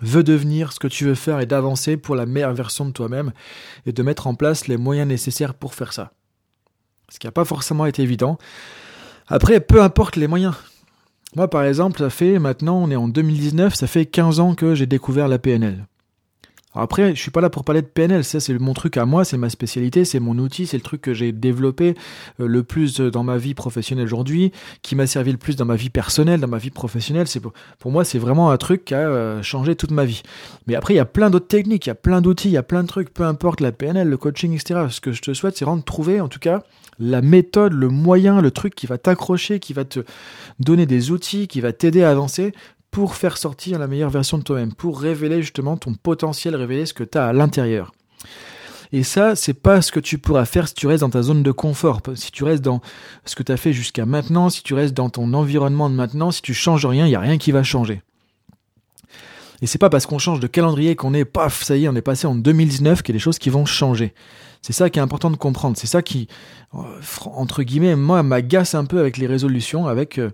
veux 0.02 0.24
devenir, 0.24 0.74
ce 0.74 0.80
que 0.80 0.88
tu 0.88 1.06
veux 1.06 1.16
faire 1.16 1.40
et 1.40 1.46
d'avancer 1.46 1.98
pour 1.98 2.16
la 2.16 2.26
meilleure 2.26 2.54
version 2.54 2.86
de 2.86 2.92
toi-même 2.92 3.32
et 3.86 3.94
de 3.94 4.04
mettre 4.04 4.28
en 4.28 4.36
place 4.36 4.68
les 4.68 4.78
moyens 4.78 5.08
nécessaires 5.08 5.54
pour 5.54 5.74
faire 5.74 5.94
ça. 5.94 6.12
Ce 7.10 7.20
qui 7.20 7.28
n'a 7.28 7.32
pas 7.32 7.46
forcément 7.46 7.86
été 7.86 8.04
évident. 8.04 8.38
Après, 9.28 9.60
peu 9.60 9.82
importe 9.82 10.18
les 10.18 10.28
moyens. 10.28 10.56
Moi, 11.36 11.50
par 11.50 11.64
exemple, 11.64 12.00
ça 12.00 12.10
fait 12.10 12.40
maintenant, 12.40 12.78
on 12.78 12.92
est 12.92 12.96
en 12.96 13.08
2019, 13.08 13.76
ça 13.76 13.88
fait 13.88 14.06
15 14.06 14.40
ans 14.40 14.56
que 14.56 14.76
j'ai 14.76 14.86
découvert 14.86 15.28
la 15.28 15.40
PNL 15.40 15.86
après, 16.82 17.16
je 17.16 17.22
suis 17.22 17.32
pas 17.32 17.42
là 17.42 17.50
pour 17.50 17.64
parler 17.64 17.82
de 17.82 17.88
PNL, 17.88 18.24
ça 18.24 18.40
c'est 18.40 18.58
mon 18.58 18.74
truc 18.74 18.98
à 18.98 19.06
moi, 19.06 19.26
c'est 19.26 19.38
ma 19.38 19.50
spécialité, 19.50 20.06
c'est 20.06 20.20
mon 20.20 20.38
outil, 20.38 20.68
c'est 20.68 20.78
le 20.78 20.84
truc 20.84 21.02
que 21.02 21.14
j'ai 21.14 21.32
développé 21.32 21.96
euh, 22.40 22.48
le 22.48 22.64
plus 22.64 23.00
dans 23.00 23.24
ma 23.24 23.38
vie 23.38 23.54
professionnelle 23.54 24.06
aujourd'hui, 24.06 24.52
qui 24.82 24.96
m'a 24.96 25.08
servi 25.08 25.32
le 25.32 25.38
plus 25.38 25.56
dans 25.56 25.66
ma 25.66 25.76
vie 25.76 25.90
personnelle, 25.90 26.40
dans 26.40 26.48
ma 26.48 26.58
vie 26.58 26.70
professionnelle. 26.70 27.28
C'est 27.28 27.40
pour, 27.40 27.92
moi 27.92 28.04
c'est 28.04 28.20
vraiment 28.20 28.52
un 28.52 28.58
truc 28.58 28.86
qui 28.86 28.94
a 28.94 29.00
euh, 29.00 29.42
changé 29.42 29.76
toute 29.76 29.92
ma 29.92 30.06
vie. 30.06 30.22
Mais 30.68 30.76
après 30.76 30.94
il 30.94 30.98
y 30.98 31.02
a 31.02 31.06
plein 31.06 31.30
d'autres 31.30 31.48
techniques, 31.48 31.86
il 31.86 31.90
y 31.90 31.92
a 31.92 31.96
plein 31.96 32.22
d'outils, 32.22 32.50
il 32.50 32.54
y 32.54 32.58
a 32.58 32.64
plein 32.64 32.84
de 32.84 32.88
trucs, 32.88 33.14
peu 33.14 33.24
importe 33.24 33.62
la 33.62 33.72
PNL, 33.72 34.08
le 34.08 34.18
coaching, 34.18 34.54
etc. 34.54 34.88
Ce 34.90 35.02
que 35.02 35.12
je 35.12 35.22
te 35.22 35.34
souhaite, 35.34 35.58
c'est 35.58 35.66
vraiment 35.66 35.78
de 35.78 35.84
trouver 35.84 36.22
en 36.22 36.28
tout 36.28 36.40
cas 36.40 36.64
la 37.00 37.22
méthode, 37.22 37.74
le 37.74 37.90
moyen, 37.90 38.42
le 38.42 38.52
truc 38.52 38.76
qui 38.76 38.88
va 38.88 38.98
t'accrocher, 38.98 39.60
qui 39.60 39.74
va 39.74 39.86
te 39.86 40.00
donner 40.60 40.86
des 40.86 41.12
outils, 41.12 41.48
qui 41.48 41.62
va 41.62 41.74
t'aider 41.74 42.04
à 42.04 42.10
avancer 42.10 42.54
pour 42.98 43.14
faire 43.14 43.38
sortir 43.38 43.78
la 43.78 43.86
meilleure 43.86 44.10
version 44.10 44.40
de 44.40 44.44
toi-même, 44.44 44.74
pour 44.74 45.00
révéler 45.00 45.44
justement 45.44 45.78
ton 45.78 45.94
potentiel, 45.94 46.56
révéler 46.56 46.88
ce 46.88 46.96
que 46.96 47.04
tu 47.04 47.16
as 47.20 47.28
à 47.28 47.32
l'intérieur. 47.32 47.94
Et 48.92 49.04
ça, 49.04 49.36
c'est 49.36 49.54
pas 49.54 49.84
ce 49.84 49.92
que 49.92 50.00
tu 50.00 50.18
pourras 50.18 50.46
faire 50.46 50.68
si 50.68 50.74
tu 50.74 50.88
restes 50.88 51.02
dans 51.02 51.12
ta 51.12 51.22
zone 51.22 51.44
de 51.44 51.52
confort, 51.52 52.02
si 52.16 52.32
tu 52.32 52.44
restes 52.44 52.64
dans 52.64 52.82
ce 53.24 53.36
que 53.36 53.44
tu 53.44 53.52
as 53.52 53.58
fait 53.58 53.72
jusqu'à 53.72 54.08
maintenant, 54.08 54.50
si 54.50 54.64
tu 54.64 54.74
restes 54.74 54.96
dans 54.96 55.12
ton 55.12 55.32
environnement 55.36 55.92
de 55.92 55.94
maintenant, 55.94 56.32
si 56.32 56.42
tu 56.42 56.56
changes 56.56 56.88
rien, 56.88 57.06
il 57.06 57.12
y 57.12 57.16
a 57.16 57.20
rien 57.20 57.38
qui 57.38 57.52
va 57.52 57.62
changer. 57.62 58.02
Et 59.62 59.68
c'est 59.68 59.78
pas 59.78 59.92
parce 59.92 60.08
qu'on 60.08 60.18
change 60.18 60.40
de 60.40 60.48
calendrier 60.48 60.96
qu'on 60.96 61.14
est 61.14 61.24
paf, 61.24 61.62
ça 61.62 61.78
y 61.78 61.86
est, 61.86 61.90
on 61.90 61.96
est 61.96 62.02
passé 62.02 62.26
en 62.26 62.34
2019 62.34 63.04
qu'il 63.04 63.14
y 63.14 63.16
a 63.16 63.20
des 63.20 63.24
choses 63.24 63.38
qui 63.38 63.52
vont 63.52 63.68
changer. 63.68 64.16
C'est 64.64 64.74
ça 64.74 64.90
qui 64.90 64.98
est 64.98 65.04
important 65.04 65.30
de 65.30 65.38
comprendre. 65.38 65.78
C'est 65.78 65.86
ça 65.86 66.02
qui, 66.02 66.28
euh, 66.74 66.80
entre 67.26 67.62
guillemets, 67.62 67.96
moi, 67.96 68.24
m'agace 68.24 68.74
un 68.74 68.86
peu 68.86 69.00
avec 69.00 69.18
les 69.18 69.28
résolutions, 69.28 69.86
avec 69.86 70.18
euh, 70.18 70.32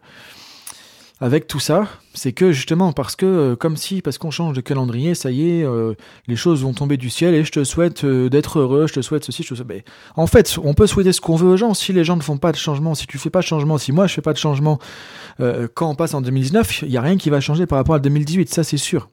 avec 1.19 1.47
tout 1.47 1.59
ça, 1.59 1.87
c'est 2.13 2.33
que 2.33 2.51
justement 2.51 2.91
parce 2.91 3.15
que 3.15 3.25
euh, 3.25 3.55
comme 3.55 3.77
si 3.77 4.01
parce 4.01 4.17
qu'on 4.17 4.31
change 4.31 4.55
de 4.55 4.61
calendrier, 4.61 5.15
ça 5.15 5.31
y 5.31 5.59
est, 5.59 5.63
euh, 5.63 5.93
les 6.27 6.35
choses 6.35 6.63
vont 6.63 6.73
tomber 6.73 6.97
du 6.97 7.09
ciel 7.09 7.33
et 7.33 7.43
je 7.45 7.51
te 7.51 7.63
souhaite 7.63 8.03
euh, 8.03 8.29
d'être 8.29 8.59
heureux, 8.59 8.87
je 8.87 8.93
te 8.93 9.01
souhaite 9.01 9.23
ceci, 9.23 9.43
je 9.43 9.49
te 9.49 9.55
souhaite. 9.55 9.85
En 10.15 10.27
fait, 10.27 10.57
on 10.63 10.73
peut 10.73 10.87
souhaiter 10.87 11.13
ce 11.13 11.21
qu'on 11.21 11.35
veut 11.35 11.49
aux 11.49 11.57
gens. 11.57 11.73
Si 11.73 11.93
les 11.93 12.03
gens 12.03 12.17
ne 12.17 12.21
font 12.21 12.37
pas 12.37 12.51
de 12.51 12.57
changement, 12.57 12.95
si 12.95 13.07
tu 13.07 13.17
fais 13.17 13.29
pas 13.29 13.39
de 13.39 13.45
changement, 13.45 13.77
si 13.77 13.91
moi 13.91 14.07
je 14.07 14.13
fais 14.13 14.21
pas 14.21 14.33
de 14.33 14.37
changement, 14.37 14.79
quand 15.73 15.89
on 15.89 15.95
passe 15.95 16.13
en 16.13 16.21
2019, 16.21 16.83
il 16.83 16.91
y 16.91 16.97
a 16.97 17.01
rien 17.01 17.17
qui 17.17 17.29
va 17.29 17.39
changer 17.39 17.65
par 17.65 17.77
rapport 17.77 17.95
à 17.95 17.99
2018, 17.99 18.53
ça 18.53 18.63
c'est 18.63 18.77
sûr. 18.77 19.09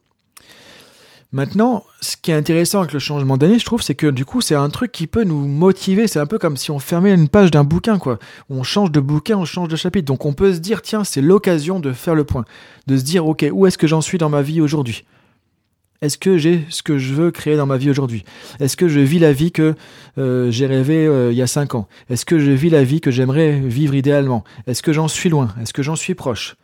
Maintenant, 1.33 1.85
ce 2.01 2.17
qui 2.17 2.33
est 2.33 2.35
intéressant 2.35 2.81
avec 2.81 2.93
le 2.93 2.99
changement 2.99 3.37
d'année, 3.37 3.61
je 3.61 3.65
trouve, 3.65 3.83
c'est 3.83 3.95
que 3.95 4.09
du 4.09 4.25
coup, 4.25 4.41
c'est 4.41 4.57
un 4.57 4.69
truc 4.69 4.91
qui 4.91 5.07
peut 5.07 5.23
nous 5.23 5.47
motiver. 5.47 6.09
C'est 6.09 6.19
un 6.19 6.27
peu 6.27 6.39
comme 6.39 6.57
si 6.57 6.73
on 6.73 6.81
fermait 6.81 7.15
une 7.15 7.29
page 7.29 7.53
d'un 7.53 7.63
bouquin, 7.63 7.99
quoi. 7.99 8.19
On 8.49 8.65
change 8.65 8.91
de 8.91 8.99
bouquin, 8.99 9.37
on 9.37 9.45
change 9.45 9.69
de 9.69 9.77
chapitre. 9.77 10.07
Donc 10.07 10.27
on 10.27 10.33
peut 10.33 10.53
se 10.53 10.59
dire, 10.59 10.83
tiens, 10.83 11.05
c'est 11.05 11.21
l'occasion 11.21 11.79
de 11.79 11.93
faire 11.93 12.17
le 12.17 12.25
point. 12.25 12.45
De 12.89 12.97
se 12.97 13.05
dire, 13.05 13.27
ok, 13.27 13.47
où 13.53 13.67
est-ce 13.67 13.79
que 13.79 13.87
j'en 13.87 14.01
suis 14.01 14.19
dans 14.19 14.29
ma 14.29 14.43
vie 14.43 14.61
aujourd'hui? 14.61 15.05
Est-ce 16.03 16.19
que 16.19 16.37
j'ai 16.37 16.65
ce 16.69 16.83
que 16.83 16.99
je 16.99 17.13
veux 17.15 17.31
créer 17.31 17.57
dans 17.57 17.67
ma 17.67 17.77
vie 17.77 17.91
aujourd'hui? 17.91 18.25
Est-ce 18.59 18.77
que 18.77 18.89
je 18.89 19.01
vis 19.01 19.19
la 19.19 19.33
vie 19.33 19.53
que 19.53 19.75
euh, 20.19 20.51
j'ai 20.51 20.67
rêvé 20.67 21.07
euh, 21.07 21.31
il 21.31 21.37
y 21.37 21.43
a 21.43 21.47
cinq 21.47 21.77
ans? 21.77 21.87
Est-ce 22.09 22.25
que 22.25 22.41
je 22.41 22.51
vis 22.51 22.71
la 22.71 22.83
vie 22.83 23.01
que 23.01 23.11
j'aimerais 23.11 23.61
vivre 23.61 23.95
idéalement? 23.95 24.43
Est-ce 24.67 24.83
que 24.83 24.93
j'en 24.93 25.09
suis 25.09 25.29
loin? 25.29 25.55
Est-ce 25.61 25.75
que 25.75 25.83
j'en 25.83 25.97
suis 25.97 26.15
proche? 26.15 26.57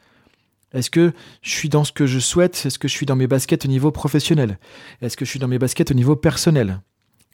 Est-ce 0.77 0.91
que 0.91 1.13
je 1.43 1.51
suis 1.51 1.69
dans 1.69 1.85
ce 1.85 1.93
que 1.93 2.07
je 2.07 2.19
souhaite? 2.19 2.65
Est-ce 2.67 2.79
que 2.79 2.87
je 2.87 2.93
suis 2.93 3.07
dans 3.07 3.17
mes 3.17 3.27
baskets 3.27 3.65
au 3.65 3.69
niveau 3.69 3.91
professionnel? 3.91 4.59
Est-ce 5.01 5.17
que 5.17 5.25
je 5.25 5.31
suis 5.31 5.39
dans 5.39 5.49
mes 5.49 5.59
baskets 5.59 5.91
au 5.91 5.95
niveau 5.95 6.17
personnel? 6.17 6.81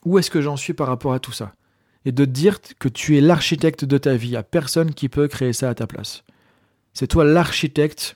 Où 0.05 0.17
est-ce 0.17 0.31
que 0.31 0.41
j'en 0.41 0.57
suis 0.57 0.73
par 0.73 0.87
rapport 0.87 1.13
à 1.13 1.19
tout 1.19 1.31
ça? 1.31 1.53
Et 2.05 2.11
de 2.11 2.25
dire 2.25 2.59
que 2.79 2.89
tu 2.89 3.17
es 3.17 3.21
l'architecte 3.21 3.85
de 3.85 3.97
ta 3.97 4.15
vie. 4.15 4.29
Il 4.29 4.31
n'y 4.31 4.37
a 4.37 4.43
personne 4.43 4.93
qui 4.93 5.09
peut 5.09 5.27
créer 5.27 5.53
ça 5.53 5.69
à 5.69 5.75
ta 5.75 5.87
place. 5.87 6.23
C'est 6.93 7.07
toi 7.07 7.25
l'architecte, 7.25 8.15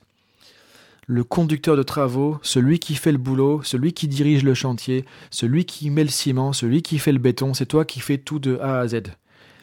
le 1.06 1.24
conducteur 1.24 1.76
de 1.76 1.82
travaux, 1.82 2.38
celui 2.42 2.78
qui 2.78 2.94
fait 2.94 3.12
le 3.12 3.18
boulot, 3.18 3.62
celui 3.62 3.92
qui 3.92 4.08
dirige 4.08 4.44
le 4.44 4.54
chantier, 4.54 5.04
celui 5.30 5.64
qui 5.64 5.90
met 5.90 6.04
le 6.04 6.10
ciment, 6.10 6.52
celui 6.52 6.82
qui 6.82 6.98
fait 6.98 7.12
le 7.12 7.18
béton. 7.18 7.54
C'est 7.54 7.66
toi 7.66 7.84
qui 7.84 8.00
fais 8.00 8.18
tout 8.18 8.38
de 8.38 8.58
A 8.58 8.80
à 8.80 8.88
Z. 8.88 9.02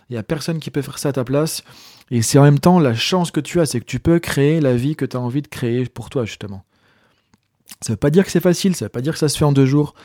Il 0.09 0.13
n'y 0.13 0.17
a 0.17 0.24
personne 0.24 0.60
qui 0.60 0.69
peut 0.69 0.81
faire 0.81 1.00
ça 1.00 1.10
à 1.10 1.13
ta 1.13 1.24
place. 1.24 1.63
Et 2.12 2.21
c'est 2.21 2.38
en 2.38 2.43
même 2.43 2.59
temps 2.59 2.79
la 2.79 2.93
chance 2.93 3.31
que 3.31 3.39
tu 3.39 3.59
as, 3.59 3.65
c'est 3.65 3.79
que 3.79 3.85
tu 3.85 4.00
peux 4.00 4.19
créer 4.19 4.62
la 4.62 4.75
vie 4.75 4.95
que 4.95 5.05
tu 5.05 5.17
as 5.17 5.19
envie 5.19 5.41
de 5.41 5.47
créer 5.47 5.85
pour 5.85 6.09
toi, 6.09 6.25
justement. 6.25 6.63
Ça 7.81 7.91
ne 7.91 7.93
veut 7.93 8.00
pas 8.00 8.12
dire 8.12 8.25
que 8.25 8.31
c'est 8.31 8.39
facile, 8.39 8.75
ça 8.75 8.85
ne 8.85 8.88
veut 8.88 8.91
pas 8.91 9.01
dire 9.01 9.13
que 9.13 9.19
ça 9.19 9.29
se 9.29 9.38
fait 9.38 9.45
en 9.45 9.51
deux 9.51 9.65
jours. 9.65 9.95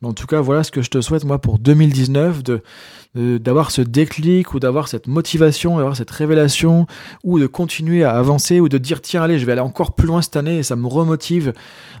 Mais 0.00 0.08
en 0.08 0.14
tout 0.14 0.26
cas, 0.26 0.40
voilà 0.40 0.64
ce 0.64 0.70
que 0.70 0.80
je 0.80 0.88
te 0.88 1.00
souhaite, 1.00 1.24
moi, 1.24 1.38
pour 1.38 1.58
2019, 1.58 2.42
de, 2.42 2.62
d'avoir 3.14 3.70
ce 3.70 3.82
déclic 3.82 4.54
ou 4.54 4.60
d'avoir 4.60 4.88
cette 4.88 5.06
motivation, 5.06 5.76
d'avoir 5.76 5.96
cette 5.96 6.10
révélation, 6.10 6.86
ou 7.22 7.38
de 7.38 7.46
continuer 7.46 8.04
à 8.04 8.12
avancer, 8.12 8.60
ou 8.60 8.68
de 8.68 8.78
dire, 8.78 9.02
tiens, 9.02 9.22
allez, 9.22 9.38
je 9.38 9.44
vais 9.44 9.52
aller 9.52 9.60
encore 9.60 9.94
plus 9.94 10.06
loin 10.06 10.22
cette 10.22 10.36
année, 10.36 10.58
et 10.58 10.62
ça 10.62 10.76
me 10.76 10.86
remotive 10.86 11.52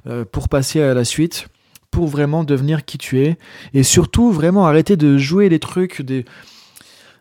euh, 0.06 0.24
pour 0.24 0.48
passer 0.48 0.80
à 0.80 0.94
la 0.94 1.04
suite, 1.04 1.48
pour 1.90 2.06
vraiment 2.06 2.44
devenir 2.44 2.86
qui 2.86 2.96
tu 2.96 3.20
es, 3.20 3.36
et 3.74 3.82
surtout, 3.82 4.32
vraiment 4.32 4.66
arrêter 4.66 4.96
de 4.96 5.18
jouer 5.18 5.50
les 5.50 5.58
trucs, 5.58 6.00
des 6.00 6.24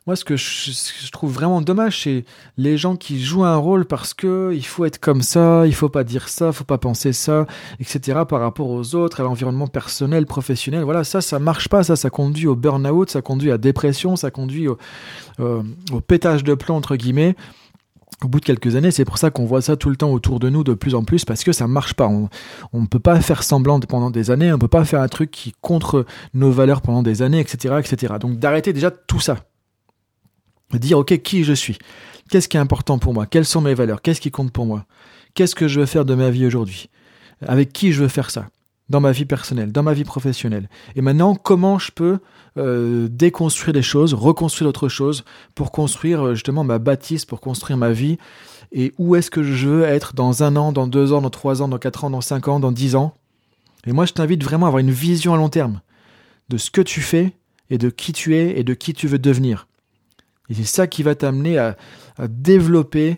moi, 0.10 0.16
ce 0.16 0.26
que 0.26 0.38
je, 0.38 1.12
trouve 1.12 1.32
vraiment 1.32 1.62
dommage, 1.62 2.02
c'est 2.02 2.26
les 2.58 2.80
gens 2.80 2.96
qui 2.96 3.22
jouent 3.22 3.44
un 3.44 3.58
rôle 3.58 3.86
parce 3.86 4.16
que 4.16 4.52
il 4.56 4.66
faut 4.66 4.86
être 4.86 4.98
comme 4.98 5.22
ça, 5.22 5.68
il 5.68 5.76
faut 5.76 5.88
pas 5.88 6.04
dire 6.04 6.30
ça, 6.30 6.52
faut 6.52 6.64
pas 6.64 6.80
penser 6.80 7.14
ça, 7.14 7.46
etc. 7.80 8.22
par 8.28 8.40
rapport 8.40 8.72
aux 8.72 8.96
autres, 8.96 9.20
à 9.20 9.24
l'environnement 9.24 9.68
personnel, 9.68 10.26
professionnel. 10.26 10.84
Voilà, 10.84 11.04
ça, 11.04 11.22
ça 11.22 11.38
marche 11.38 11.70
pas. 11.70 11.84
Ça, 11.84 11.96
ça 11.96 12.10
conduit 12.10 12.48
au 12.48 12.56
burn-out, 12.56 13.12
ça 13.12 13.22
conduit 13.22 13.52
à 13.52 13.60
dépression, 13.60 14.16
ça 14.16 14.32
conduit 14.32 14.68
au, 14.68 14.80
euh, 15.42 15.62
au 15.92 16.02
pétage 16.02 16.44
de 16.44 16.56
plomb, 16.56 16.78
entre 16.78 16.96
guillemets 16.96 17.36
au 18.26 18.28
bout 18.28 18.42
de 18.42 18.46
quelques 18.46 18.76
années, 18.76 18.92
c'est 18.92 19.06
pour 19.06 19.18
ça 19.18 19.30
qu'on 19.30 19.46
voit 19.46 19.62
ça 19.62 19.78
tout 19.78 19.90
le 19.90 19.96
temps 19.96 20.12
autour 20.12 20.42
de 20.42 20.50
nous 20.50 20.66
de 20.66 20.74
plus 20.74 20.94
en 20.94 21.06
plus 21.06 21.24
parce 21.24 21.46
que 21.46 21.54
ça 21.54 21.68
marche 21.68 21.94
pas. 21.94 22.08
On 22.08 22.28
ne 22.74 22.86
peut 22.86 23.00
pas 23.00 23.22
faire 23.22 23.44
semblant 23.44 23.80
pendant 23.80 24.10
des 24.10 24.30
années, 24.30 24.52
on 24.52 24.58
peut 24.58 24.68
pas 24.68 24.84
faire 24.84 25.02
un 25.02 25.08
truc 25.08 25.32
qui 25.32 25.54
contre 25.62 26.06
nos 26.34 26.52
valeurs 26.52 26.82
pendant 26.82 27.02
des 27.02 27.22
années, 27.22 27.40
etc., 27.40 27.76
etc. 27.80 28.16
Donc 28.20 28.38
d'arrêter 28.38 28.74
déjà 28.74 28.92
tout 28.92 29.22
ça 29.22 29.38
dire 30.78 31.00
ok 31.00 31.18
qui 31.22 31.44
je 31.44 31.54
suis, 31.54 31.78
qu'est-ce 32.30 32.48
qui 32.48 32.58
est 32.58 32.60
important 32.60 33.00
pour 33.00 33.14
moi, 33.14 33.26
quelles 33.26 33.46
sont 33.46 33.62
mes 33.62 33.74
valeurs, 33.74 34.02
qu'est-ce 34.02 34.22
qui 34.22 34.32
compte 34.32 34.52
pour 34.52 34.66
moi, 34.66 34.86
qu'est-ce 35.34 35.56
que 35.56 35.68
je 35.68 35.80
veux 35.80 35.86
faire 35.86 36.06
de 36.06 36.14
ma 36.16 36.30
vie 36.30 36.46
aujourd'hui, 36.46 36.90
avec 37.46 37.74
qui 37.74 37.92
je 37.92 38.02
veux 38.02 38.08
faire 38.08 38.30
ça? 38.30 38.48
dans 38.90 39.00
ma 39.00 39.12
vie 39.12 39.26
personnelle, 39.26 39.72
dans 39.72 39.84
ma 39.84 39.94
vie 39.94 40.04
professionnelle. 40.04 40.68
Et 40.96 41.02
maintenant, 41.02 41.36
comment 41.36 41.80
je 41.80 41.92
peux 41.92 42.20
euh, 42.58 43.08
déconstruire 43.10 43.74
les 43.74 43.82
choses, 43.82 44.14
reconstruire 44.14 44.68
d'autres 44.68 44.90
choses 44.90 45.24
pour 45.56 45.72
construire 45.72 46.26
euh, 46.26 46.34
justement 46.34 46.64
ma 46.64 46.80
bâtisse, 46.80 47.26
pour 47.26 47.40
construire 47.40 47.78
ma 47.78 47.92
vie? 47.92 48.18
Et 48.72 48.94
où 48.98 49.16
est-ce 49.16 49.32
que 49.32 49.44
je 49.44 49.68
veux 49.68 49.84
être 49.84 50.14
dans 50.16 50.44
un 50.44 50.56
an, 50.56 50.72
dans 50.72 50.88
deux 50.88 51.14
ans, 51.14 51.22
dans 51.22 51.30
trois 51.30 51.62
ans, 51.62 51.68
dans 51.68 51.78
quatre 51.78 52.04
ans, 52.04 52.10
dans 52.10 52.22
cinq 52.22 52.48
ans, 52.48 52.60
dans 52.60 52.72
dix 52.72 52.96
ans? 52.96 53.14
Et 53.86 53.94
moi, 53.94 54.06
je 54.06 54.14
t'invite 54.14 54.44
vraiment 54.44 54.66
à 54.66 54.70
avoir 54.70 54.80
une 54.80 54.92
vision 54.92 55.34
à 55.34 55.38
long 55.38 55.50
terme 55.50 55.82
de 56.50 56.58
ce 56.58 56.72
que 56.72 56.82
tu 56.82 57.02
fais 57.02 57.34
et 57.70 57.78
de 57.78 57.90
qui 57.90 58.12
tu 58.12 58.36
es 58.36 58.60
et 58.60 58.64
de 58.64 58.74
qui 58.74 58.94
tu 58.94 59.08
veux 59.08 59.20
devenir. 59.20 59.68
Et 60.50 60.54
c'est 60.54 60.64
ça 60.64 60.88
qui 60.88 61.04
va 61.04 61.16
t'amener 61.16 61.58
à, 61.58 61.78
développer 62.28 63.18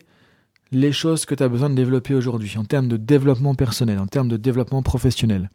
les 0.72 0.92
choses 0.92 1.26
que 1.26 1.34
tu 1.34 1.44
as 1.44 1.50
besoin 1.50 1.70
de 1.70 1.76
développer 1.76 2.14
aujourd'hui 2.14 2.56
en 2.58 2.66
termes 2.66 2.88
de 2.88 2.98
développement 2.98 3.56
personnel, 3.56 4.00
en 4.00 4.08
termes 4.08 4.28
de 4.28 4.38
développement 4.38 4.84
professionnel. 4.84 5.50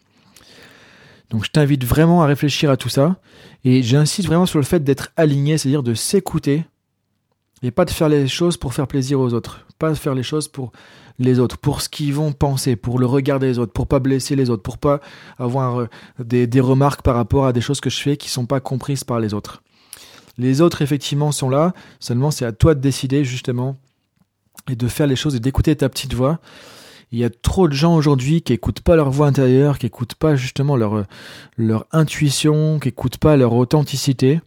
Donc 1.30 1.44
je 1.44 1.50
t'invite 1.50 1.84
vraiment 1.84 2.22
à 2.22 2.26
réfléchir 2.26 2.70
à 2.70 2.76
tout 2.76 2.88
ça 2.88 3.20
et 3.64 3.82
j'insiste 3.82 4.28
vraiment 4.28 4.46
sur 4.46 4.58
le 4.58 4.64
fait 4.64 4.82
d'être 4.82 5.12
aligné, 5.16 5.58
c'est-à-dire 5.58 5.82
de 5.82 5.94
s'écouter 5.94 6.64
et 7.62 7.70
pas 7.70 7.84
de 7.84 7.90
faire 7.90 8.08
les 8.08 8.28
choses 8.28 8.56
pour 8.56 8.74
faire 8.74 8.86
plaisir 8.86 9.20
aux 9.20 9.32
autres, 9.32 9.66
pas 9.78 9.90
de 9.90 9.94
faire 9.94 10.14
les 10.14 10.22
choses 10.22 10.48
pour 10.48 10.72
les 11.18 11.38
autres, 11.38 11.56
pour 11.56 11.80
ce 11.80 11.88
qu'ils 11.88 12.14
vont 12.14 12.32
penser, 12.32 12.76
pour 12.76 12.98
le 12.98 13.06
regard 13.06 13.38
des 13.38 13.58
autres, 13.58 13.72
pour 13.72 13.86
pas 13.86 13.98
blesser 13.98 14.36
les 14.36 14.50
autres, 14.50 14.62
pour 14.62 14.78
pas 14.78 15.00
avoir 15.38 15.80
euh, 15.80 15.88
des, 16.18 16.60
remarques 16.60 17.02
par 17.02 17.14
rapport 17.14 17.46
à 17.46 17.52
des 17.52 17.60
choses 17.60 17.80
que 17.80 17.90
je 17.90 18.00
fais 18.00 18.16
qui 18.16 18.28
sont 18.28 18.46
pas 18.46 18.60
comprises 18.60 19.04
par 19.04 19.20
les 19.20 19.32
autres. 19.32 19.62
Les 20.38 20.60
autres 20.60 20.82
effectivement 20.82 21.32
sont 21.32 21.48
là, 21.48 21.72
seulement 22.00 22.30
c'est 22.30 22.44
à 22.44 22.52
toi 22.52 22.74
de 22.74 22.80
décider 22.80 23.24
justement 23.24 23.76
et 24.68 24.76
de 24.76 24.88
faire 24.88 25.06
les 25.06 25.16
choses 25.16 25.34
et 25.34 25.40
d'écouter 25.40 25.74
ta 25.76 25.88
petite 25.88 26.14
voix. 26.14 26.40
Il 27.12 27.18
y 27.18 27.24
a 27.24 27.30
trop 27.30 27.68
de 27.68 27.72
gens 27.72 27.94
aujourd'hui 27.94 28.42
qui 28.42 28.52
écoutent 28.52 28.80
pas 28.80 28.96
leur 28.96 29.10
voix 29.10 29.28
intérieure, 29.28 29.78
qui 29.78 29.86
écoutent 29.86 30.16
pas 30.16 30.34
justement 30.34 30.76
leur 30.76 31.04
leur 31.56 31.86
intuition, 31.92 32.80
qui 32.80 32.88
écoutent 32.88 33.18
pas 33.18 33.36
leur 33.36 33.52
authenticité 33.52 34.40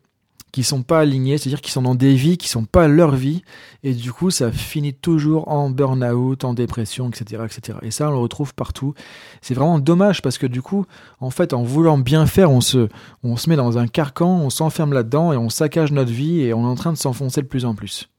qui 0.51 0.63
sont 0.63 0.83
pas 0.83 0.99
alignés, 0.99 1.37
c'est-à-dire 1.37 1.61
qu'ils 1.61 1.73
sont 1.73 1.81
dans 1.81 1.95
des 1.95 2.15
vies 2.15 2.37
qui 2.37 2.47
sont 2.47 2.65
pas 2.65 2.87
leur 2.87 3.15
vie, 3.15 3.43
et 3.83 3.93
du 3.93 4.11
coup 4.11 4.31
ça 4.31 4.51
finit 4.51 4.93
toujours 4.93 5.47
en 5.49 5.69
burn-out, 5.69 6.43
en 6.43 6.53
dépression, 6.53 7.09
etc., 7.09 7.43
etc. 7.45 7.77
Et 7.81 7.91
ça 7.91 8.09
on 8.09 8.11
le 8.11 8.17
retrouve 8.17 8.53
partout. 8.53 8.93
C'est 9.41 9.53
vraiment 9.53 9.79
dommage 9.79 10.21
parce 10.21 10.37
que 10.37 10.47
du 10.47 10.61
coup, 10.61 10.85
en 11.19 11.29
fait, 11.29 11.53
en 11.53 11.63
voulant 11.63 11.97
bien 11.97 12.25
faire, 12.25 12.51
on 12.51 12.61
se, 12.61 12.89
on 13.23 13.37
se 13.37 13.49
met 13.49 13.55
dans 13.55 13.77
un 13.77 13.87
carcan, 13.87 14.39
on 14.39 14.49
s'enferme 14.49 14.93
là-dedans 14.93 15.33
et 15.33 15.37
on 15.37 15.49
saccage 15.49 15.91
notre 15.91 16.11
vie 16.11 16.41
et 16.41 16.53
on 16.53 16.63
est 16.63 16.71
en 16.71 16.75
train 16.75 16.93
de 16.93 16.97
s'enfoncer 16.97 17.41
de 17.41 17.47
plus 17.47 17.65
en 17.65 17.75
plus. 17.75 18.09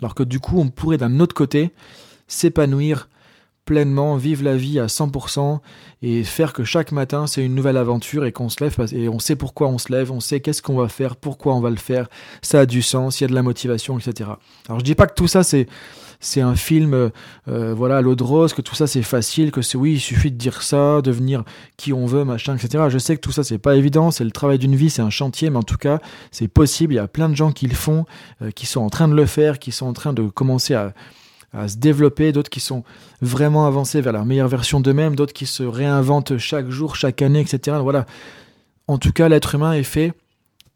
Alors 0.00 0.14
que 0.14 0.22
du 0.22 0.40
coup, 0.40 0.58
on 0.58 0.68
pourrait 0.68 0.96
d'un 0.96 1.20
autre 1.20 1.34
côté 1.34 1.72
s'épanouir 2.26 3.09
pleinement, 3.70 4.16
vivre 4.16 4.42
la 4.42 4.56
vie 4.56 4.80
à 4.80 4.86
100% 4.86 5.60
et 6.02 6.24
faire 6.24 6.52
que 6.52 6.64
chaque 6.64 6.90
matin 6.90 7.28
c'est 7.28 7.44
une 7.44 7.54
nouvelle 7.54 7.76
aventure 7.76 8.24
et 8.24 8.32
qu'on 8.32 8.48
se 8.48 8.64
lève 8.64 8.74
et 8.92 9.08
on 9.08 9.20
sait 9.20 9.36
pourquoi 9.36 9.68
on 9.68 9.78
se 9.78 9.92
lève, 9.92 10.10
on 10.10 10.18
sait 10.18 10.40
qu'est-ce 10.40 10.60
qu'on 10.60 10.74
va 10.74 10.88
faire, 10.88 11.14
pourquoi 11.14 11.54
on 11.54 11.60
va 11.60 11.70
le 11.70 11.76
faire, 11.76 12.08
ça 12.42 12.58
a 12.58 12.66
du 12.66 12.82
sens, 12.82 13.20
il 13.20 13.24
y 13.24 13.26
a 13.26 13.28
de 13.28 13.34
la 13.34 13.44
motivation, 13.44 13.96
etc. 13.96 14.30
Alors 14.68 14.80
je 14.80 14.84
dis 14.84 14.96
pas 14.96 15.06
que 15.06 15.14
tout 15.14 15.28
ça 15.28 15.44
c'est 15.44 15.68
c'est 16.22 16.40
un 16.40 16.56
film, 16.56 17.10
euh, 17.48 17.74
voilà, 17.74 17.98
à 17.98 18.00
l'eau 18.02 18.14
de 18.14 18.24
rose, 18.24 18.52
que 18.52 18.60
tout 18.60 18.74
ça 18.74 18.88
c'est 18.88 19.02
facile, 19.02 19.52
que 19.52 19.62
c'est 19.62 19.78
oui, 19.78 19.92
il 19.94 20.00
suffit 20.00 20.32
de 20.32 20.36
dire 20.36 20.62
ça, 20.62 21.00
devenir 21.00 21.44
qui 21.78 21.92
on 21.92 22.06
veut, 22.06 22.24
machin, 22.24 22.56
etc. 22.56 22.86
Je 22.88 22.98
sais 22.98 23.14
que 23.14 23.20
tout 23.20 23.32
ça 23.32 23.44
c'est 23.44 23.58
pas 23.58 23.76
évident, 23.76 24.10
c'est 24.10 24.24
le 24.24 24.32
travail 24.32 24.58
d'une 24.58 24.74
vie, 24.74 24.90
c'est 24.90 25.00
un 25.00 25.10
chantier, 25.10 25.48
mais 25.48 25.58
en 25.58 25.62
tout 25.62 25.78
cas 25.78 26.00
c'est 26.32 26.48
possible. 26.48 26.92
Il 26.92 26.96
y 26.96 26.98
a 26.98 27.08
plein 27.08 27.28
de 27.28 27.36
gens 27.36 27.52
qui 27.52 27.68
le 27.68 27.74
font, 27.76 28.04
euh, 28.42 28.50
qui 28.50 28.66
sont 28.66 28.80
en 28.80 28.90
train 28.90 29.06
de 29.06 29.14
le 29.14 29.26
faire, 29.26 29.60
qui 29.60 29.70
sont 29.70 29.86
en 29.86 29.92
train 29.92 30.12
de 30.12 30.24
commencer 30.24 30.74
à 30.74 30.92
à 31.52 31.68
se 31.68 31.76
développer, 31.76 32.32
d'autres 32.32 32.50
qui 32.50 32.60
sont 32.60 32.84
vraiment 33.20 33.66
avancés 33.66 34.00
vers 34.00 34.12
la 34.12 34.24
meilleure 34.24 34.48
version 34.48 34.80
d'eux-mêmes, 34.80 35.16
d'autres 35.16 35.32
qui 35.32 35.46
se 35.46 35.62
réinventent 35.62 36.38
chaque 36.38 36.70
jour, 36.70 36.96
chaque 36.96 37.22
année, 37.22 37.40
etc. 37.40 37.78
Voilà. 37.82 38.06
En 38.86 38.98
tout 38.98 39.12
cas, 39.12 39.28
l'être 39.28 39.54
humain 39.54 39.72
est 39.72 39.82
fait, 39.82 40.12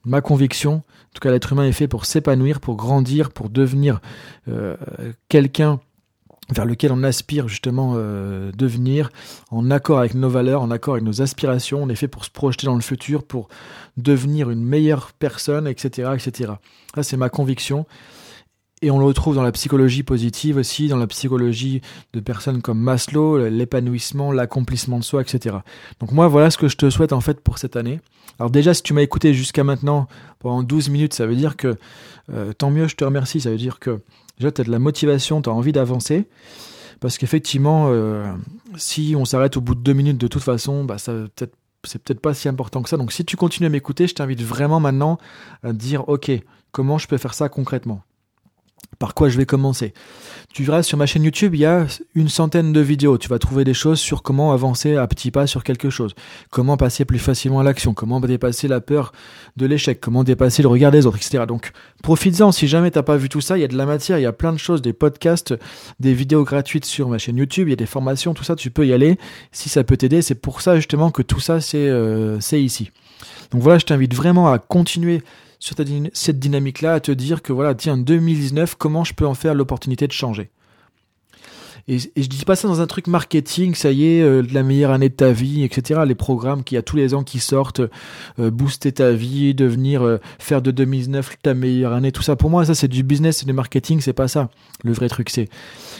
ma 0.04 0.20
conviction, 0.20 0.74
en 0.74 1.12
tout 1.14 1.20
cas, 1.20 1.30
l'être 1.30 1.52
humain 1.52 1.66
est 1.66 1.72
fait 1.72 1.88
pour 1.88 2.06
s'épanouir, 2.06 2.60
pour 2.60 2.76
grandir, 2.76 3.30
pour 3.30 3.50
devenir 3.50 4.00
euh, 4.48 4.76
quelqu'un 5.28 5.80
vers 6.50 6.66
lequel 6.66 6.92
on 6.92 7.02
aspire 7.02 7.48
justement 7.48 7.94
euh, 7.96 8.52
devenir, 8.52 9.10
en 9.50 9.70
accord 9.70 10.00
avec 10.00 10.14
nos 10.14 10.28
valeurs, 10.28 10.62
en 10.62 10.70
accord 10.70 10.94
avec 10.94 11.04
nos 11.04 11.22
aspirations. 11.22 11.82
On 11.82 11.88
est 11.88 11.94
fait 11.94 12.08
pour 12.08 12.24
se 12.24 12.30
projeter 12.30 12.66
dans 12.66 12.74
le 12.74 12.82
futur, 12.82 13.22
pour 13.22 13.48
devenir 13.96 14.50
une 14.50 14.62
meilleure 14.62 15.12
personne, 15.18 15.66
etc., 15.66 16.10
etc. 16.14 16.52
Ça, 16.94 17.02
c'est 17.02 17.16
ma 17.16 17.28
conviction. 17.28 17.86
Et 18.84 18.90
on 18.90 18.98
le 18.98 19.06
retrouve 19.06 19.34
dans 19.34 19.42
la 19.42 19.50
psychologie 19.50 20.02
positive 20.02 20.58
aussi, 20.58 20.88
dans 20.88 20.98
la 20.98 21.06
psychologie 21.06 21.80
de 22.12 22.20
personnes 22.20 22.60
comme 22.60 22.78
Maslow, 22.78 23.48
l'épanouissement, 23.48 24.30
l'accomplissement 24.30 24.98
de 24.98 25.04
soi, 25.04 25.22
etc. 25.22 25.56
Donc 26.00 26.12
moi, 26.12 26.28
voilà 26.28 26.50
ce 26.50 26.58
que 26.58 26.68
je 26.68 26.76
te 26.76 26.90
souhaite 26.90 27.14
en 27.14 27.22
fait 27.22 27.40
pour 27.40 27.56
cette 27.56 27.76
année. 27.76 28.00
Alors 28.38 28.50
déjà, 28.50 28.74
si 28.74 28.82
tu 28.82 28.92
m'as 28.92 29.00
écouté 29.00 29.32
jusqu'à 29.32 29.64
maintenant 29.64 30.06
pendant 30.38 30.62
12 30.62 30.90
minutes, 30.90 31.14
ça 31.14 31.24
veut 31.24 31.34
dire 31.34 31.56
que 31.56 31.78
euh, 32.30 32.52
tant 32.52 32.70
mieux, 32.70 32.86
je 32.86 32.94
te 32.94 33.04
remercie. 33.04 33.40
Ça 33.40 33.48
veut 33.48 33.56
dire 33.56 33.78
que 33.78 34.02
déjà, 34.36 34.52
tu 34.52 34.60
as 34.60 34.64
de 34.64 34.70
la 34.70 34.78
motivation, 34.78 35.40
tu 35.40 35.48
as 35.48 35.52
envie 35.54 35.72
d'avancer. 35.72 36.26
Parce 37.00 37.16
qu'effectivement, 37.16 37.86
euh, 37.88 38.30
si 38.76 39.14
on 39.16 39.24
s'arrête 39.24 39.56
au 39.56 39.62
bout 39.62 39.74
de 39.74 39.80
deux 39.80 39.94
minutes 39.94 40.18
de 40.18 40.28
toute 40.28 40.42
façon, 40.42 40.84
bah, 40.84 40.98
c'est 40.98 42.02
peut-être 42.02 42.20
pas 42.20 42.34
si 42.34 42.48
important 42.48 42.82
que 42.82 42.90
ça. 42.90 42.98
Donc 42.98 43.12
si 43.12 43.24
tu 43.24 43.38
continues 43.38 43.68
à 43.68 43.70
m'écouter, 43.70 44.06
je 44.06 44.14
t'invite 44.14 44.42
vraiment 44.42 44.78
maintenant 44.78 45.16
à 45.62 45.72
dire 45.72 46.06
ok, 46.06 46.30
comment 46.70 46.98
je 46.98 47.08
peux 47.08 47.16
faire 47.16 47.32
ça 47.32 47.48
concrètement? 47.48 48.02
Par 48.98 49.14
quoi 49.14 49.28
je 49.28 49.36
vais 49.36 49.46
commencer? 49.46 49.92
Tu 50.52 50.62
verras 50.62 50.84
sur 50.84 50.96
ma 50.96 51.06
chaîne 51.06 51.24
YouTube, 51.24 51.54
il 51.54 51.60
y 51.60 51.66
a 51.66 51.86
une 52.14 52.28
centaine 52.28 52.72
de 52.72 52.80
vidéos. 52.80 53.18
Tu 53.18 53.28
vas 53.28 53.40
trouver 53.40 53.64
des 53.64 53.74
choses 53.74 53.98
sur 53.98 54.22
comment 54.22 54.52
avancer 54.52 54.96
à 54.96 55.06
petits 55.06 55.32
pas 55.32 55.46
sur 55.48 55.64
quelque 55.64 55.90
chose, 55.90 56.14
comment 56.50 56.76
passer 56.76 57.04
plus 57.04 57.18
facilement 57.18 57.60
à 57.60 57.64
l'action, 57.64 57.92
comment 57.92 58.20
dépasser 58.20 58.68
la 58.68 58.80
peur 58.80 59.12
de 59.56 59.66
l'échec, 59.66 60.00
comment 60.00 60.22
dépasser 60.22 60.62
le 60.62 60.68
regard 60.68 60.92
des 60.92 61.06
autres, 61.06 61.16
etc. 61.16 61.44
Donc, 61.48 61.72
profites-en. 62.02 62.52
Si 62.52 62.68
jamais 62.68 62.90
t'as 62.90 63.02
pas 63.02 63.16
vu 63.16 63.28
tout 63.28 63.40
ça, 63.40 63.58
il 63.58 63.62
y 63.62 63.64
a 63.64 63.68
de 63.68 63.76
la 63.76 63.86
matière, 63.86 64.18
il 64.18 64.22
y 64.22 64.26
a 64.26 64.32
plein 64.32 64.52
de 64.52 64.58
choses, 64.58 64.80
des 64.80 64.92
podcasts, 64.92 65.54
des 65.98 66.14
vidéos 66.14 66.44
gratuites 66.44 66.84
sur 66.84 67.08
ma 67.08 67.18
chaîne 67.18 67.36
YouTube, 67.36 67.66
il 67.68 67.70
y 67.70 67.74
a 67.74 67.76
des 67.76 67.86
formations, 67.86 68.32
tout 68.32 68.44
ça, 68.44 68.54
tu 68.54 68.70
peux 68.70 68.86
y 68.86 68.92
aller. 68.92 69.18
Si 69.50 69.68
ça 69.68 69.82
peut 69.82 69.96
t'aider, 69.96 70.22
c'est 70.22 70.36
pour 70.36 70.60
ça 70.60 70.76
justement 70.76 71.10
que 71.10 71.22
tout 71.22 71.40
ça, 71.40 71.60
c'est 71.60 71.88
euh, 71.88 72.38
c'est 72.40 72.62
ici. 72.62 72.90
Donc 73.50 73.62
voilà, 73.62 73.78
je 73.78 73.86
t'invite 73.86 74.14
vraiment 74.14 74.52
à 74.52 74.58
continuer 74.58 75.22
sur 75.64 75.76
cette 76.12 76.38
dynamique-là, 76.38 76.92
à 76.92 77.00
te 77.00 77.10
dire 77.10 77.40
que 77.40 77.54
voilà, 77.54 77.74
tiens, 77.74 77.96
2019, 77.96 78.74
comment 78.74 79.02
je 79.02 79.14
peux 79.14 79.26
en 79.26 79.32
faire 79.32 79.54
l'opportunité 79.54 80.06
de 80.06 80.12
changer? 80.12 80.50
Et, 81.88 81.96
et, 81.96 82.22
je 82.22 82.28
dis 82.28 82.44
pas 82.44 82.56
ça 82.56 82.66
dans 82.68 82.80
un 82.80 82.86
truc 82.86 83.06
marketing, 83.06 83.74
ça 83.74 83.90
y 83.90 84.06
est, 84.06 84.22
euh, 84.22 84.42
la 84.52 84.62
meilleure 84.62 84.90
année 84.90 85.08
de 85.08 85.14
ta 85.14 85.32
vie, 85.32 85.64
etc. 85.64 86.00
Les 86.06 86.14
programmes 86.14 86.64
qu'il 86.64 86.76
y 86.76 86.78
a 86.78 86.82
tous 86.82 86.96
les 86.96 87.14
ans 87.14 87.22
qui 87.22 87.40
sortent, 87.40 87.82
euh, 88.38 88.50
booster 88.50 88.92
ta 88.92 89.12
vie, 89.12 89.54
devenir, 89.54 90.02
euh, 90.02 90.18
faire 90.38 90.62
de 90.62 90.70
2019 90.70 91.36
ta 91.42 91.54
meilleure 91.54 91.92
année, 91.92 92.12
tout 92.12 92.22
ça. 92.22 92.36
Pour 92.36 92.50
moi, 92.50 92.64
ça 92.64 92.74
c'est 92.74 92.88
du 92.88 93.02
business, 93.02 93.38
c'est 93.38 93.46
du 93.46 93.52
marketing, 93.52 94.00
c'est 94.00 94.12
pas 94.14 94.28
ça. 94.28 94.48
Le 94.82 94.92
vrai 94.92 95.08
truc, 95.08 95.28
c'est 95.30 95.48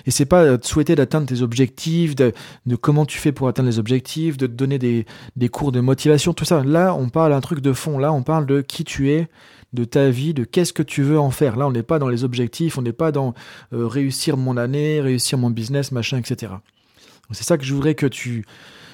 et 0.07 0.11
c'est 0.11 0.27
pas 0.27 0.57
de 0.57 0.65
souhaiter 0.65 0.95
d'atteindre 0.95 1.27
tes 1.27 1.43
objectifs, 1.43 2.15
de, 2.17 2.33
de, 2.67 2.77
comment 2.77 3.07
tu 3.07 3.19
fais 3.19 3.33
pour 3.33 3.49
atteindre 3.49 3.69
les 3.69 3.79
objectifs, 3.79 4.37
de 4.37 4.47
te 4.47 4.53
donner 4.53 4.79
des, 4.79 5.07
des 5.37 5.49
cours 5.49 5.73
de 5.73 5.81
motivation, 5.81 6.35
tout 6.35 6.45
ça. 6.45 6.63
Là, 6.65 6.95
on 6.95 7.09
parle 7.09 7.33
d'un 7.33 7.41
truc 7.41 7.61
de 7.61 7.73
fond. 7.73 7.99
Là, 7.99 8.13
on 8.13 8.23
parle 8.23 8.47
de 8.47 8.61
qui 8.61 8.85
tu 8.85 9.11
es, 9.11 9.29
de 9.75 9.85
ta 9.85 10.09
vie, 10.09 10.33
de 10.33 10.45
qu'est-ce 10.45 10.73
que 10.73 10.83
tu 10.83 11.03
veux 11.03 11.19
en 11.19 11.31
faire. 11.31 11.57
Là, 11.57 11.67
on 11.67 11.73
n'est 11.73 11.83
pas 11.83 11.99
dans 11.99 12.09
les 12.09 12.25
objectifs, 12.25 12.79
on 12.79 12.83
n'est 12.83 12.93
pas 12.93 13.13
dans 13.13 13.35
euh, 13.73 13.87
réussir 13.87 14.37
mon 14.37 14.57
année, 14.57 15.01
réussir 15.01 15.37
mon 15.37 15.51
business, 15.51 15.93
machin, 15.93 16.19
etc. 16.19 16.53
C'est 17.33 17.45
ça 17.45 17.59
que 17.59 17.65
je 17.65 17.75
voudrais 17.75 17.95
que 17.95 18.07
tu 18.07 18.45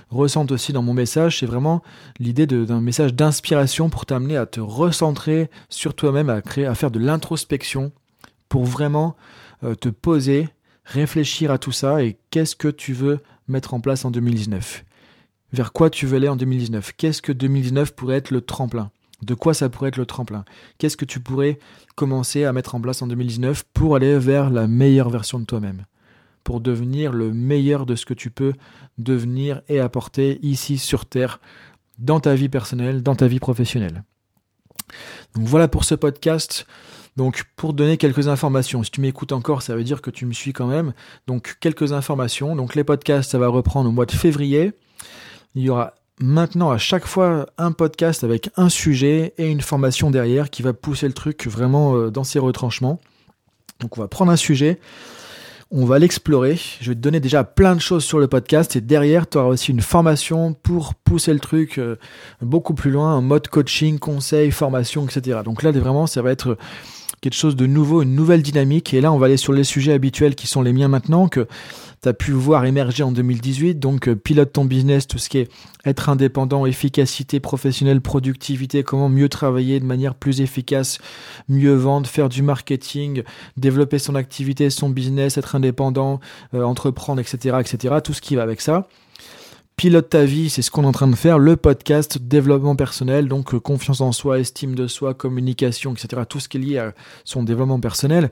ressentes 0.08 0.50
aussi 0.50 0.72
dans 0.72 0.82
mon 0.82 0.94
message, 0.94 1.38
c'est 1.38 1.46
vraiment 1.46 1.82
l'idée 2.18 2.46
d'un 2.46 2.80
message 2.80 3.14
d'inspiration 3.14 3.90
pour 3.90 4.06
t'amener 4.06 4.36
à 4.36 4.46
te 4.46 4.60
recentrer 4.60 5.50
sur 5.68 5.94
toi-même, 5.94 6.30
à 6.30 6.74
faire 6.74 6.90
de 6.90 6.98
l'introspection, 6.98 7.92
pour 8.48 8.64
vraiment 8.64 9.16
euh, 9.62 9.74
te 9.74 9.88
poser, 9.88 10.48
réfléchir 10.84 11.50
à 11.52 11.58
tout 11.58 11.72
ça 11.72 12.02
et 12.02 12.18
qu'est-ce 12.30 12.56
que 12.56 12.68
tu 12.68 12.92
veux 12.92 13.20
mettre 13.46 13.74
en 13.74 13.80
place 13.80 14.04
en 14.04 14.10
2019. 14.10 14.84
Vers 15.52 15.72
quoi 15.72 15.90
tu 15.90 16.06
veux 16.06 16.16
aller 16.16 16.28
en 16.28 16.36
2019 16.36 16.92
Qu'est-ce 16.96 17.22
que 17.22 17.32
2019 17.32 17.94
pourrait 17.94 18.16
être 18.16 18.30
le 18.30 18.40
tremplin? 18.40 18.90
De 19.22 19.34
quoi 19.34 19.54
ça 19.54 19.68
pourrait 19.68 19.88
être 19.88 19.96
le 19.96 20.06
tremplin? 20.06 20.44
Qu'est-ce 20.78 20.96
que 20.96 21.04
tu 21.04 21.20
pourrais 21.20 21.58
commencer 21.94 22.44
à 22.44 22.52
mettre 22.52 22.74
en 22.74 22.80
place 22.80 23.02
en 23.02 23.06
2019 23.06 23.64
pour 23.74 23.96
aller 23.96 24.18
vers 24.18 24.50
la 24.50 24.66
meilleure 24.66 25.10
version 25.10 25.38
de 25.38 25.44
toi-même? 25.44 25.84
Pour 26.44 26.60
devenir 26.60 27.12
le 27.12 27.32
meilleur 27.32 27.84
de 27.86 27.94
ce 27.94 28.06
que 28.06 28.14
tu 28.14 28.30
peux 28.30 28.54
devenir 28.98 29.62
et 29.68 29.78
apporter 29.80 30.38
ici 30.42 30.78
sur 30.78 31.04
Terre, 31.06 31.40
dans 31.98 32.20
ta 32.20 32.34
vie 32.34 32.48
personnelle, 32.48 33.02
dans 33.02 33.14
ta 33.14 33.26
vie 33.26 33.40
professionnelle. 33.40 34.04
Donc 35.34 35.46
voilà 35.46 35.68
pour 35.68 35.84
ce 35.84 35.94
podcast. 35.94 36.66
Donc 37.16 37.44
pour 37.56 37.74
donner 37.74 37.96
quelques 37.98 38.28
informations, 38.28 38.82
si 38.82 38.90
tu 38.90 39.00
m'écoutes 39.00 39.32
encore, 39.32 39.62
ça 39.62 39.76
veut 39.76 39.84
dire 39.84 40.00
que 40.00 40.10
tu 40.10 40.26
me 40.26 40.32
suis 40.32 40.52
quand 40.52 40.66
même. 40.66 40.94
Donc 41.26 41.56
quelques 41.60 41.92
informations. 41.92 42.56
Donc 42.56 42.74
les 42.74 42.84
podcasts, 42.84 43.30
ça 43.30 43.38
va 43.38 43.48
reprendre 43.48 43.90
au 43.90 43.92
mois 43.92 44.06
de 44.06 44.12
février. 44.12 44.72
Il 45.54 45.62
y 45.62 45.70
aura 45.70 45.94
maintenant 46.20 46.70
à 46.70 46.78
chaque 46.78 47.06
fois 47.06 47.46
un 47.58 47.72
podcast 47.72 48.24
avec 48.24 48.50
un 48.56 48.68
sujet 48.68 49.34
et 49.38 49.48
une 49.48 49.60
formation 49.60 50.10
derrière 50.10 50.50
qui 50.50 50.62
va 50.62 50.72
pousser 50.72 51.06
le 51.06 51.14
truc 51.14 51.46
vraiment 51.46 51.96
euh, 51.96 52.10
dans 52.10 52.24
ses 52.24 52.38
retranchements. 52.38 53.00
Donc 53.80 53.96
on 53.96 54.00
va 54.00 54.08
prendre 54.08 54.30
un 54.30 54.36
sujet, 54.36 54.78
On 55.72 55.84
va 55.84 55.98
l'explorer. 55.98 56.58
Je 56.80 56.90
vais 56.90 56.96
te 56.96 57.00
donner 57.00 57.20
déjà 57.20 57.44
plein 57.44 57.76
de 57.76 57.80
choses 57.80 58.04
sur 58.04 58.18
le 58.18 58.26
podcast 58.26 58.74
et 58.76 58.80
derrière, 58.80 59.28
tu 59.28 59.38
auras 59.38 59.48
aussi 59.48 59.70
une 59.70 59.80
formation 59.80 60.52
pour 60.52 60.94
pousser 60.94 61.32
le 61.32 61.38
truc 61.38 61.78
euh, 61.78 61.96
beaucoup 62.42 62.74
plus 62.74 62.90
loin 62.90 63.14
en 63.14 63.22
mode 63.22 63.48
coaching, 63.48 63.98
conseil, 63.98 64.50
formation, 64.50 65.06
etc. 65.06 65.40
Donc 65.44 65.62
là, 65.62 65.70
vraiment, 65.70 66.06
ça 66.06 66.22
va 66.22 66.32
être 66.32 66.58
quelque 67.20 67.34
chose 67.34 67.56
de 67.56 67.66
nouveau, 67.66 68.02
une 68.02 68.14
nouvelle 68.14 68.42
dynamique. 68.42 68.94
Et 68.94 69.00
là, 69.00 69.12
on 69.12 69.18
va 69.18 69.26
aller 69.26 69.36
sur 69.36 69.52
les 69.52 69.64
sujets 69.64 69.92
habituels 69.92 70.34
qui 70.34 70.46
sont 70.46 70.62
les 70.62 70.72
miens 70.72 70.88
maintenant, 70.88 71.28
que 71.28 71.46
tu 72.02 72.08
as 72.08 72.14
pu 72.14 72.32
voir 72.32 72.64
émerger 72.64 73.02
en 73.02 73.12
2018. 73.12 73.78
Donc, 73.78 74.08
euh, 74.08 74.16
pilote 74.16 74.52
ton 74.52 74.64
business, 74.64 75.06
tout 75.06 75.18
ce 75.18 75.28
qui 75.28 75.38
est 75.38 75.50
être 75.84 76.08
indépendant, 76.08 76.66
efficacité 76.66 77.40
professionnelle, 77.40 78.00
productivité, 78.00 78.82
comment 78.82 79.08
mieux 79.08 79.28
travailler 79.28 79.80
de 79.80 79.84
manière 79.84 80.14
plus 80.14 80.40
efficace, 80.40 80.98
mieux 81.48 81.74
vendre, 81.74 82.08
faire 82.08 82.28
du 82.28 82.42
marketing, 82.42 83.22
développer 83.56 83.98
son 83.98 84.14
activité, 84.14 84.70
son 84.70 84.88
business, 84.88 85.36
être 85.36 85.54
indépendant, 85.54 86.20
euh, 86.54 86.62
entreprendre, 86.62 87.20
etc., 87.20 87.58
etc. 87.60 87.96
Tout 88.02 88.14
ce 88.14 88.20
qui 88.20 88.36
va 88.36 88.42
avec 88.42 88.60
ça. 88.60 88.88
Pilote 89.80 90.10
ta 90.10 90.26
vie, 90.26 90.50
c'est 90.50 90.60
ce 90.60 90.70
qu'on 90.70 90.82
est 90.82 90.86
en 90.86 90.92
train 90.92 91.08
de 91.08 91.16
faire, 91.16 91.38
le 91.38 91.56
podcast 91.56 92.18
développement 92.18 92.76
personnel, 92.76 93.28
donc 93.28 93.54
euh, 93.54 93.60
confiance 93.60 94.02
en 94.02 94.12
soi, 94.12 94.38
estime 94.38 94.74
de 94.74 94.86
soi, 94.86 95.14
communication, 95.14 95.94
etc. 95.94 96.20
Tout 96.28 96.38
ce 96.38 96.50
qui 96.50 96.58
est 96.58 96.60
lié 96.60 96.76
à 96.76 96.92
son 97.24 97.44
développement 97.44 97.80
personnel. 97.80 98.30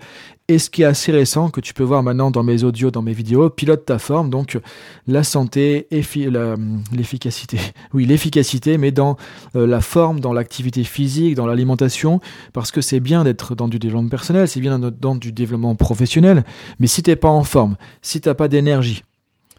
Et 0.48 0.58
ce 0.58 0.68
qui 0.68 0.82
est 0.82 0.84
assez 0.84 1.10
récent, 1.10 1.48
que 1.48 1.62
tu 1.62 1.72
peux 1.72 1.84
voir 1.84 2.02
maintenant 2.02 2.30
dans 2.30 2.42
mes 2.42 2.64
audios, 2.64 2.90
dans 2.90 3.00
mes 3.00 3.14
vidéos, 3.14 3.48
pilote 3.48 3.86
ta 3.86 3.98
forme, 3.98 4.28
donc 4.28 4.56
euh, 4.56 4.60
la 5.06 5.24
santé, 5.24 5.86
l'efficacité, 5.90 7.58
oui 7.94 8.04
l'efficacité, 8.04 8.76
mais 8.76 8.92
dans 8.92 9.16
euh, 9.56 9.66
la 9.66 9.80
forme, 9.80 10.20
dans 10.20 10.34
l'activité 10.34 10.84
physique, 10.84 11.34
dans 11.34 11.46
l'alimentation, 11.46 12.20
parce 12.52 12.70
que 12.70 12.82
c'est 12.82 13.00
bien 13.00 13.24
d'être 13.24 13.54
dans 13.54 13.68
du 13.68 13.78
développement 13.78 14.10
personnel, 14.10 14.48
c'est 14.48 14.60
bien 14.60 14.78
dans 14.78 15.14
du 15.14 15.32
développement 15.32 15.76
professionnel, 15.76 16.44
mais 16.78 16.88
si 16.88 17.02
t'es 17.02 17.16
pas 17.16 17.30
en 17.30 17.42
forme, 17.42 17.76
si 18.02 18.20
t'as 18.20 18.34
pas 18.34 18.48
d'énergie, 18.48 19.02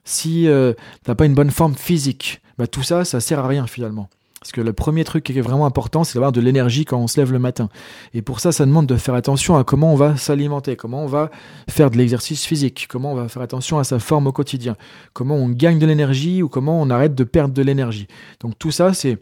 si 0.04 0.48
euh, 0.48 0.74
t'as 1.04 1.16
pas 1.16 1.26
une 1.26 1.36
bonne 1.36 1.52
forme 1.52 1.76
physique, 1.76 2.42
bah 2.58 2.68
tout 2.68 2.84
ça, 2.84 3.06
ça 3.06 3.20
sert 3.20 3.40
à 3.40 3.48
rien 3.48 3.68
finalement. 3.68 4.10
Parce 4.40 4.54
que 4.54 4.62
le 4.62 4.72
premier 4.72 5.04
truc 5.04 5.26
qui 5.26 5.38
est 5.38 5.42
vraiment 5.42 5.66
important, 5.66 6.06
c'est 6.06 6.14
d'avoir 6.14 6.32
de 6.32 6.40
l'énergie 6.40 6.86
quand 6.86 6.98
on 6.98 7.08
se 7.08 7.20
lève 7.20 7.32
le 7.34 7.40
matin. 7.40 7.70
Et 8.14 8.22
pour 8.22 8.40
ça, 8.40 8.54
ça 8.54 8.66
demande 8.66 8.88
de 8.88 8.96
faire 8.96 9.16
attention 9.16 9.58
à 9.58 9.66
comment 9.66 9.92
on 9.92 9.98
va 9.98 10.16
s'alimenter, 10.16 10.78
comment 10.78 11.04
on 11.04 11.08
va 11.08 11.30
faire 11.70 11.92
de 11.92 11.98
l'exercice 11.98 12.46
physique, 12.46 12.88
comment 12.90 13.12
on 13.12 13.16
va 13.16 13.28
faire 13.28 13.42
attention 13.42 13.80
à 13.80 13.84
sa 13.84 14.00
forme 14.00 14.28
au 14.28 14.32
quotidien, 14.32 14.78
comment 15.14 15.36
on 15.36 15.50
gagne 15.50 15.78
de 15.78 15.86
l'énergie 15.86 16.42
ou 16.42 16.48
comment 16.48 16.82
on 16.82 16.90
arrête 16.90 17.16
de 17.16 17.24
perdre 17.26 17.54
de 17.54 17.62
l'énergie. 17.62 18.08
Donc 18.40 18.58
tout 18.58 18.72
ça, 18.72 18.94
c'est 18.94 19.18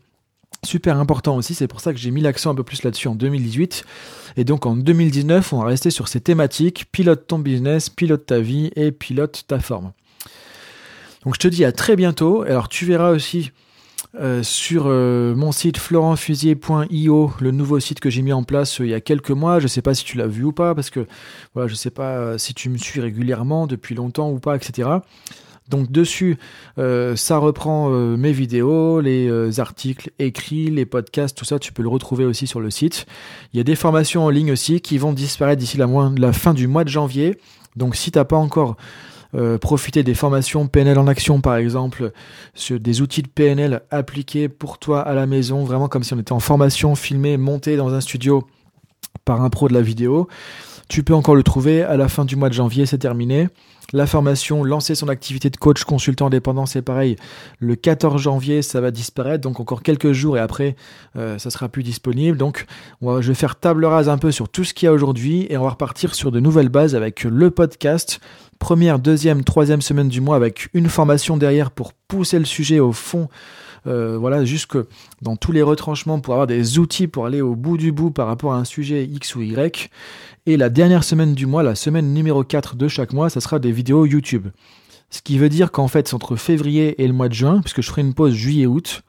super 0.63 0.99
important 0.99 1.35
aussi. 1.35 1.55
C'est 1.55 1.67
pour 1.67 1.81
ça 1.81 1.93
que 1.93 1.99
j'ai 1.99 2.11
mis 2.11 2.21
l'accent 2.21 2.51
un 2.51 2.55
peu 2.55 2.63
plus 2.63 2.83
là-dessus 2.83 3.07
en 3.07 3.15
2018. 3.15 3.85
Et 4.37 4.43
donc 4.43 4.67
en 4.67 4.75
2019, 4.75 5.51
on 5.53 5.59
va 5.59 5.65
rester 5.65 5.89
sur 5.89 6.07
ces 6.07 6.21
thématiques 6.21 6.85
pilote 6.91 7.25
ton 7.25 7.39
business, 7.39 7.89
pilote 7.89 8.27
ta 8.27 8.39
vie 8.39 8.71
et 8.75 8.91
pilote 8.91 9.45
ta 9.47 9.59
forme. 9.59 9.93
Donc 11.23 11.35
je 11.35 11.39
te 11.39 11.47
dis 11.47 11.65
à 11.65 11.71
très 11.71 11.95
bientôt. 11.95 12.43
Alors 12.43 12.69
tu 12.69 12.85
verras 12.85 13.11
aussi 13.11 13.51
euh, 14.19 14.41
sur 14.41 14.85
euh, 14.87 15.35
mon 15.35 15.51
site 15.51 15.77
florentfusier.io, 15.77 17.31
le 17.39 17.51
nouveau 17.51 17.79
site 17.79 17.99
que 17.99 18.09
j'ai 18.09 18.23
mis 18.23 18.33
en 18.33 18.43
place 18.43 18.81
euh, 18.81 18.85
il 18.85 18.89
y 18.89 18.93
a 18.93 19.01
quelques 19.01 19.31
mois. 19.31 19.59
Je 19.59 19.65
ne 19.65 19.67
sais 19.67 19.81
pas 19.81 19.93
si 19.93 20.03
tu 20.05 20.17
l'as 20.17 20.27
vu 20.27 20.43
ou 20.43 20.51
pas, 20.51 20.73
parce 20.73 20.89
que 20.89 21.05
je 21.55 21.61
ne 21.61 21.67
sais 21.67 21.91
pas 21.91 22.37
si 22.37 22.53
tu 22.53 22.69
me 22.69 22.77
suis 22.77 22.99
régulièrement 22.99 23.67
depuis 23.67 23.95
longtemps 23.95 24.31
ou 24.31 24.39
pas, 24.39 24.55
etc. 24.55 24.89
Donc 25.69 25.91
dessus, 25.91 26.37
ça 26.77 27.37
reprend 27.37 27.89
mes 27.89 28.31
vidéos, 28.31 29.01
les 29.01 29.59
articles 29.59 30.11
écrits, 30.17 30.69
les 30.69 30.85
podcasts, 30.85 31.37
tout 31.37 31.43
ça, 31.43 31.59
tu 31.59 31.73
peux 31.73 31.83
le 31.83 31.89
retrouver 31.89 32.23
aussi 32.23 32.47
sur 32.47 32.61
le 32.61 32.69
site. 32.69 33.05
Il 33.53 33.57
y 33.57 33.59
a 33.59 33.63
des 33.63 33.75
formations 33.75 34.23
en 34.23 34.29
ligne 34.29 34.53
aussi 34.53 34.79
qui 34.79 34.97
vont 34.97 35.11
disparaître 35.11 35.59
d'ici 35.59 35.75
la, 35.75 35.87
la 36.17 36.31
fin 36.31 36.53
du 36.53 36.67
mois 36.67 36.85
de 36.85 36.89
janvier. 36.89 37.37
Donc 37.75 37.97
si 37.97 38.11
tu 38.11 38.17
n'as 38.17 38.23
pas 38.23 38.37
encore 38.37 38.77
euh, 39.35 39.57
profiter 39.57 40.03
des 40.03 40.13
formations 40.13 40.67
PNL 40.67 40.97
en 40.99 41.07
action 41.07 41.41
par 41.41 41.55
exemple, 41.55 42.11
sur 42.53 42.79
des 42.79 43.01
outils 43.01 43.21
de 43.21 43.27
PNL 43.27 43.81
appliqués 43.91 44.49
pour 44.49 44.79
toi 44.79 45.01
à 45.01 45.13
la 45.13 45.25
maison, 45.25 45.63
vraiment 45.63 45.87
comme 45.87 46.03
si 46.03 46.13
on 46.13 46.19
était 46.19 46.31
en 46.31 46.39
formation, 46.39 46.95
filmé, 46.95 47.37
monté 47.37 47.77
dans 47.77 47.93
un 47.93 48.01
studio 48.01 48.47
par 49.25 49.41
un 49.41 49.49
pro 49.49 49.67
de 49.67 49.73
la 49.73 49.81
vidéo. 49.81 50.27
Tu 50.89 51.03
peux 51.03 51.13
encore 51.13 51.35
le 51.35 51.43
trouver 51.43 51.83
à 51.83 51.97
la 51.97 52.07
fin 52.07 52.23
du 52.23 52.37
mois 52.37 52.47
de 52.47 52.53
janvier, 52.53 52.85
c'est 52.85 52.97
terminé. 52.97 53.49
La 53.93 54.05
formation, 54.05 54.63
lancer 54.63 54.95
son 54.95 55.07
activité 55.07 55.49
de 55.49 55.55
coach 55.55 55.83
consultant 55.85 56.27
indépendant, 56.27 56.65
c'est 56.65 56.81
pareil. 56.81 57.15
Le 57.59 57.75
14 57.75 58.21
janvier, 58.21 58.61
ça 58.61 58.81
va 58.81 58.91
disparaître, 58.91 59.41
donc 59.41 59.61
encore 59.61 59.81
quelques 59.81 60.11
jours 60.11 60.37
et 60.37 60.41
après, 60.41 60.75
euh, 61.15 61.37
ça 61.37 61.49
sera 61.49 61.69
plus 61.69 61.83
disponible. 61.83 62.37
Donc, 62.37 62.65
je 63.01 63.27
vais 63.27 63.33
faire 63.33 63.57
table 63.57 63.85
rase 63.85 64.09
un 64.09 64.17
peu 64.17 64.31
sur 64.31 64.49
tout 64.49 64.65
ce 64.65 64.73
qu'il 64.73 64.87
y 64.87 64.89
a 64.89 64.93
aujourd'hui 64.93 65.47
et 65.49 65.57
on 65.57 65.63
va 65.63 65.71
repartir 65.71 66.15
sur 66.15 66.31
de 66.31 66.39
nouvelles 66.39 66.69
bases 66.69 66.95
avec 66.95 67.23
le 67.23 67.49
podcast. 67.49 68.19
Première, 68.59 68.99
deuxième, 68.99 69.43
troisième 69.43 69.81
semaine 69.81 70.09
du 70.09 70.21
mois 70.21 70.35
avec 70.35 70.69
une 70.73 70.89
formation 70.89 71.37
derrière 71.37 71.71
pour 71.71 71.93
pousser 71.93 72.39
le 72.39 72.45
sujet 72.45 72.79
au 72.79 72.91
fond 72.91 73.29
euh, 73.87 74.17
voilà, 74.17 74.43
jusque 74.43 74.77
dans 75.21 75.37
tous 75.37 75.51
les 75.51 75.61
retranchements 75.61 76.19
pour 76.19 76.33
avoir 76.33 76.47
des 76.47 76.77
outils 76.77 77.07
pour 77.07 77.25
aller 77.25 77.41
au 77.41 77.55
bout 77.55 77.77
du 77.77 77.91
bout 77.91 78.11
par 78.11 78.27
rapport 78.27 78.53
à 78.53 78.57
un 78.57 78.65
sujet 78.65 79.05
X 79.05 79.35
ou 79.35 79.41
Y. 79.41 79.89
Et 80.45 80.57
la 80.57 80.69
dernière 80.69 81.03
semaine 81.03 81.33
du 81.33 81.45
mois, 81.45 81.63
la 81.63 81.75
semaine 81.75 82.13
numéro 82.13 82.43
4 82.43 82.75
de 82.75 82.87
chaque 82.87 83.13
mois, 83.13 83.29
ça 83.29 83.39
sera 83.39 83.59
des 83.59 83.71
vidéos 83.71 84.05
YouTube. 84.05 84.47
Ce 85.09 85.21
qui 85.21 85.37
veut 85.37 85.49
dire 85.49 85.71
qu'en 85.71 85.87
fait, 85.87 86.07
c'est 86.07 86.15
entre 86.15 86.35
février 86.35 87.01
et 87.01 87.07
le 87.07 87.13
mois 87.13 87.29
de 87.29 87.33
juin, 87.33 87.61
puisque 87.61 87.81
je 87.81 87.87
ferai 87.89 88.01
une 88.01 88.13
pause 88.13 88.33
juillet-août, 88.33 89.03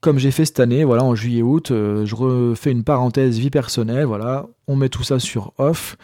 comme 0.00 0.18
j'ai 0.18 0.30
fait 0.30 0.46
cette 0.46 0.60
année, 0.60 0.82
voilà, 0.82 1.04
en 1.04 1.14
juillet-août, 1.14 1.70
euh, 1.70 2.06
je 2.06 2.14
refais 2.14 2.70
une 2.70 2.84
parenthèse 2.84 3.38
vie 3.38 3.50
personnelle, 3.50 4.06
voilà, 4.06 4.46
on 4.66 4.76
met 4.76 4.88
tout 4.88 5.02
ça 5.02 5.18
sur 5.18 5.52
off, 5.58 5.98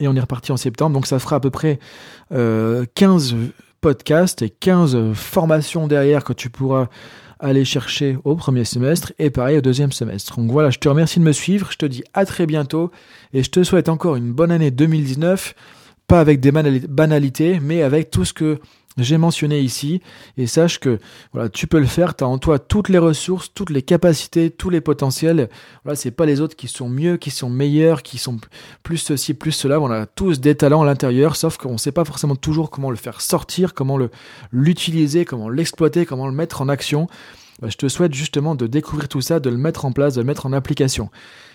et 0.00 0.08
on 0.08 0.14
est 0.14 0.20
reparti 0.20 0.52
en 0.52 0.56
septembre, 0.56 0.94
donc 0.94 1.06
ça 1.06 1.18
fera 1.18 1.36
à 1.36 1.40
peu 1.40 1.50
près 1.50 1.78
15 2.30 2.34
euh, 2.34 2.84
podcasts 3.80 4.42
et 4.42 4.50
15 4.50 5.12
formations 5.14 5.86
derrière 5.86 6.24
que 6.24 6.32
tu 6.32 6.50
pourras 6.50 6.88
aller 7.38 7.64
chercher 7.64 8.16
au 8.24 8.36
premier 8.36 8.64
semestre 8.64 9.12
et 9.18 9.30
pareil 9.30 9.58
au 9.58 9.60
deuxième 9.60 9.92
semestre. 9.92 10.38
Donc 10.38 10.50
voilà, 10.50 10.70
je 10.70 10.78
te 10.78 10.88
remercie 10.88 11.18
de 11.18 11.24
me 11.24 11.32
suivre, 11.32 11.68
je 11.70 11.76
te 11.76 11.86
dis 11.86 12.02
à 12.14 12.24
très 12.24 12.46
bientôt 12.46 12.90
et 13.32 13.42
je 13.42 13.50
te 13.50 13.62
souhaite 13.62 13.88
encore 13.88 14.16
une 14.16 14.32
bonne 14.32 14.50
année 14.50 14.70
2019, 14.70 15.54
pas 16.06 16.20
avec 16.20 16.40
des 16.40 16.52
banalités, 16.52 17.60
mais 17.60 17.82
avec 17.82 18.10
tout 18.10 18.24
ce 18.24 18.32
que 18.32 18.60
j'ai 18.96 19.18
mentionné 19.18 19.60
ici 19.60 20.00
et 20.36 20.46
sache 20.46 20.78
que 20.78 20.98
voilà, 21.32 21.48
tu 21.48 21.66
peux 21.66 21.80
le 21.80 21.86
faire, 21.86 22.14
tu 22.14 22.22
as 22.22 22.28
en 22.28 22.38
toi 22.38 22.58
toutes 22.58 22.88
les 22.88 22.98
ressources, 22.98 23.52
toutes 23.52 23.70
les 23.70 23.82
capacités, 23.82 24.50
tous 24.50 24.70
les 24.70 24.80
potentiels. 24.80 25.48
Voilà, 25.82 25.96
c'est 25.96 26.12
pas 26.12 26.26
les 26.26 26.40
autres 26.40 26.54
qui 26.54 26.68
sont 26.68 26.88
mieux, 26.88 27.16
qui 27.16 27.30
sont 27.30 27.50
meilleurs, 27.50 28.02
qui 28.02 28.18
sont 28.18 28.38
plus 28.82 28.98
ceci, 28.98 29.34
plus 29.34 29.52
cela. 29.52 29.80
On 29.80 29.90
a 29.90 30.06
tous 30.06 30.40
des 30.40 30.54
talents 30.54 30.82
à 30.82 30.86
l'intérieur, 30.86 31.34
sauf 31.34 31.56
qu'on 31.56 31.76
sait 31.76 31.92
pas 31.92 32.04
forcément 32.04 32.36
toujours 32.36 32.70
comment 32.70 32.90
le 32.90 32.96
faire 32.96 33.20
sortir, 33.20 33.74
comment 33.74 33.96
le 33.96 34.10
l'utiliser, 34.52 35.24
comment 35.24 35.48
l'exploiter, 35.48 36.06
comment 36.06 36.26
le 36.26 36.34
mettre 36.34 36.62
en 36.62 36.68
action. 36.68 37.08
Bah, 37.60 37.68
je 37.68 37.76
te 37.76 37.88
souhaite 37.88 38.14
justement 38.14 38.54
de 38.54 38.66
découvrir 38.66 39.08
tout 39.08 39.20
ça, 39.20 39.40
de 39.40 39.50
le 39.50 39.56
mettre 39.56 39.84
en 39.84 39.92
place, 39.92 40.14
de 40.14 40.20
le 40.20 40.26
mettre 40.26 40.46
en 40.46 40.52
application. 40.52 41.10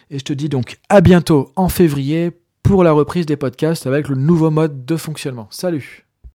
Et 0.09 0.19
je 0.19 0.23
te 0.25 0.33
dis 0.33 0.49
donc 0.49 0.77
à 0.89 1.01
bientôt 1.01 1.51
en 1.55 1.69
février 1.69 2.31
pour 2.63 2.83
la 2.83 2.91
reprise 2.91 3.25
des 3.25 3.37
podcasts 3.37 3.87
avec 3.87 4.09
le 4.09 4.15
nouveau 4.15 4.51
mode 4.51 4.85
de 4.85 4.97
fonctionnement. 4.97 5.47
Salut 5.51 6.08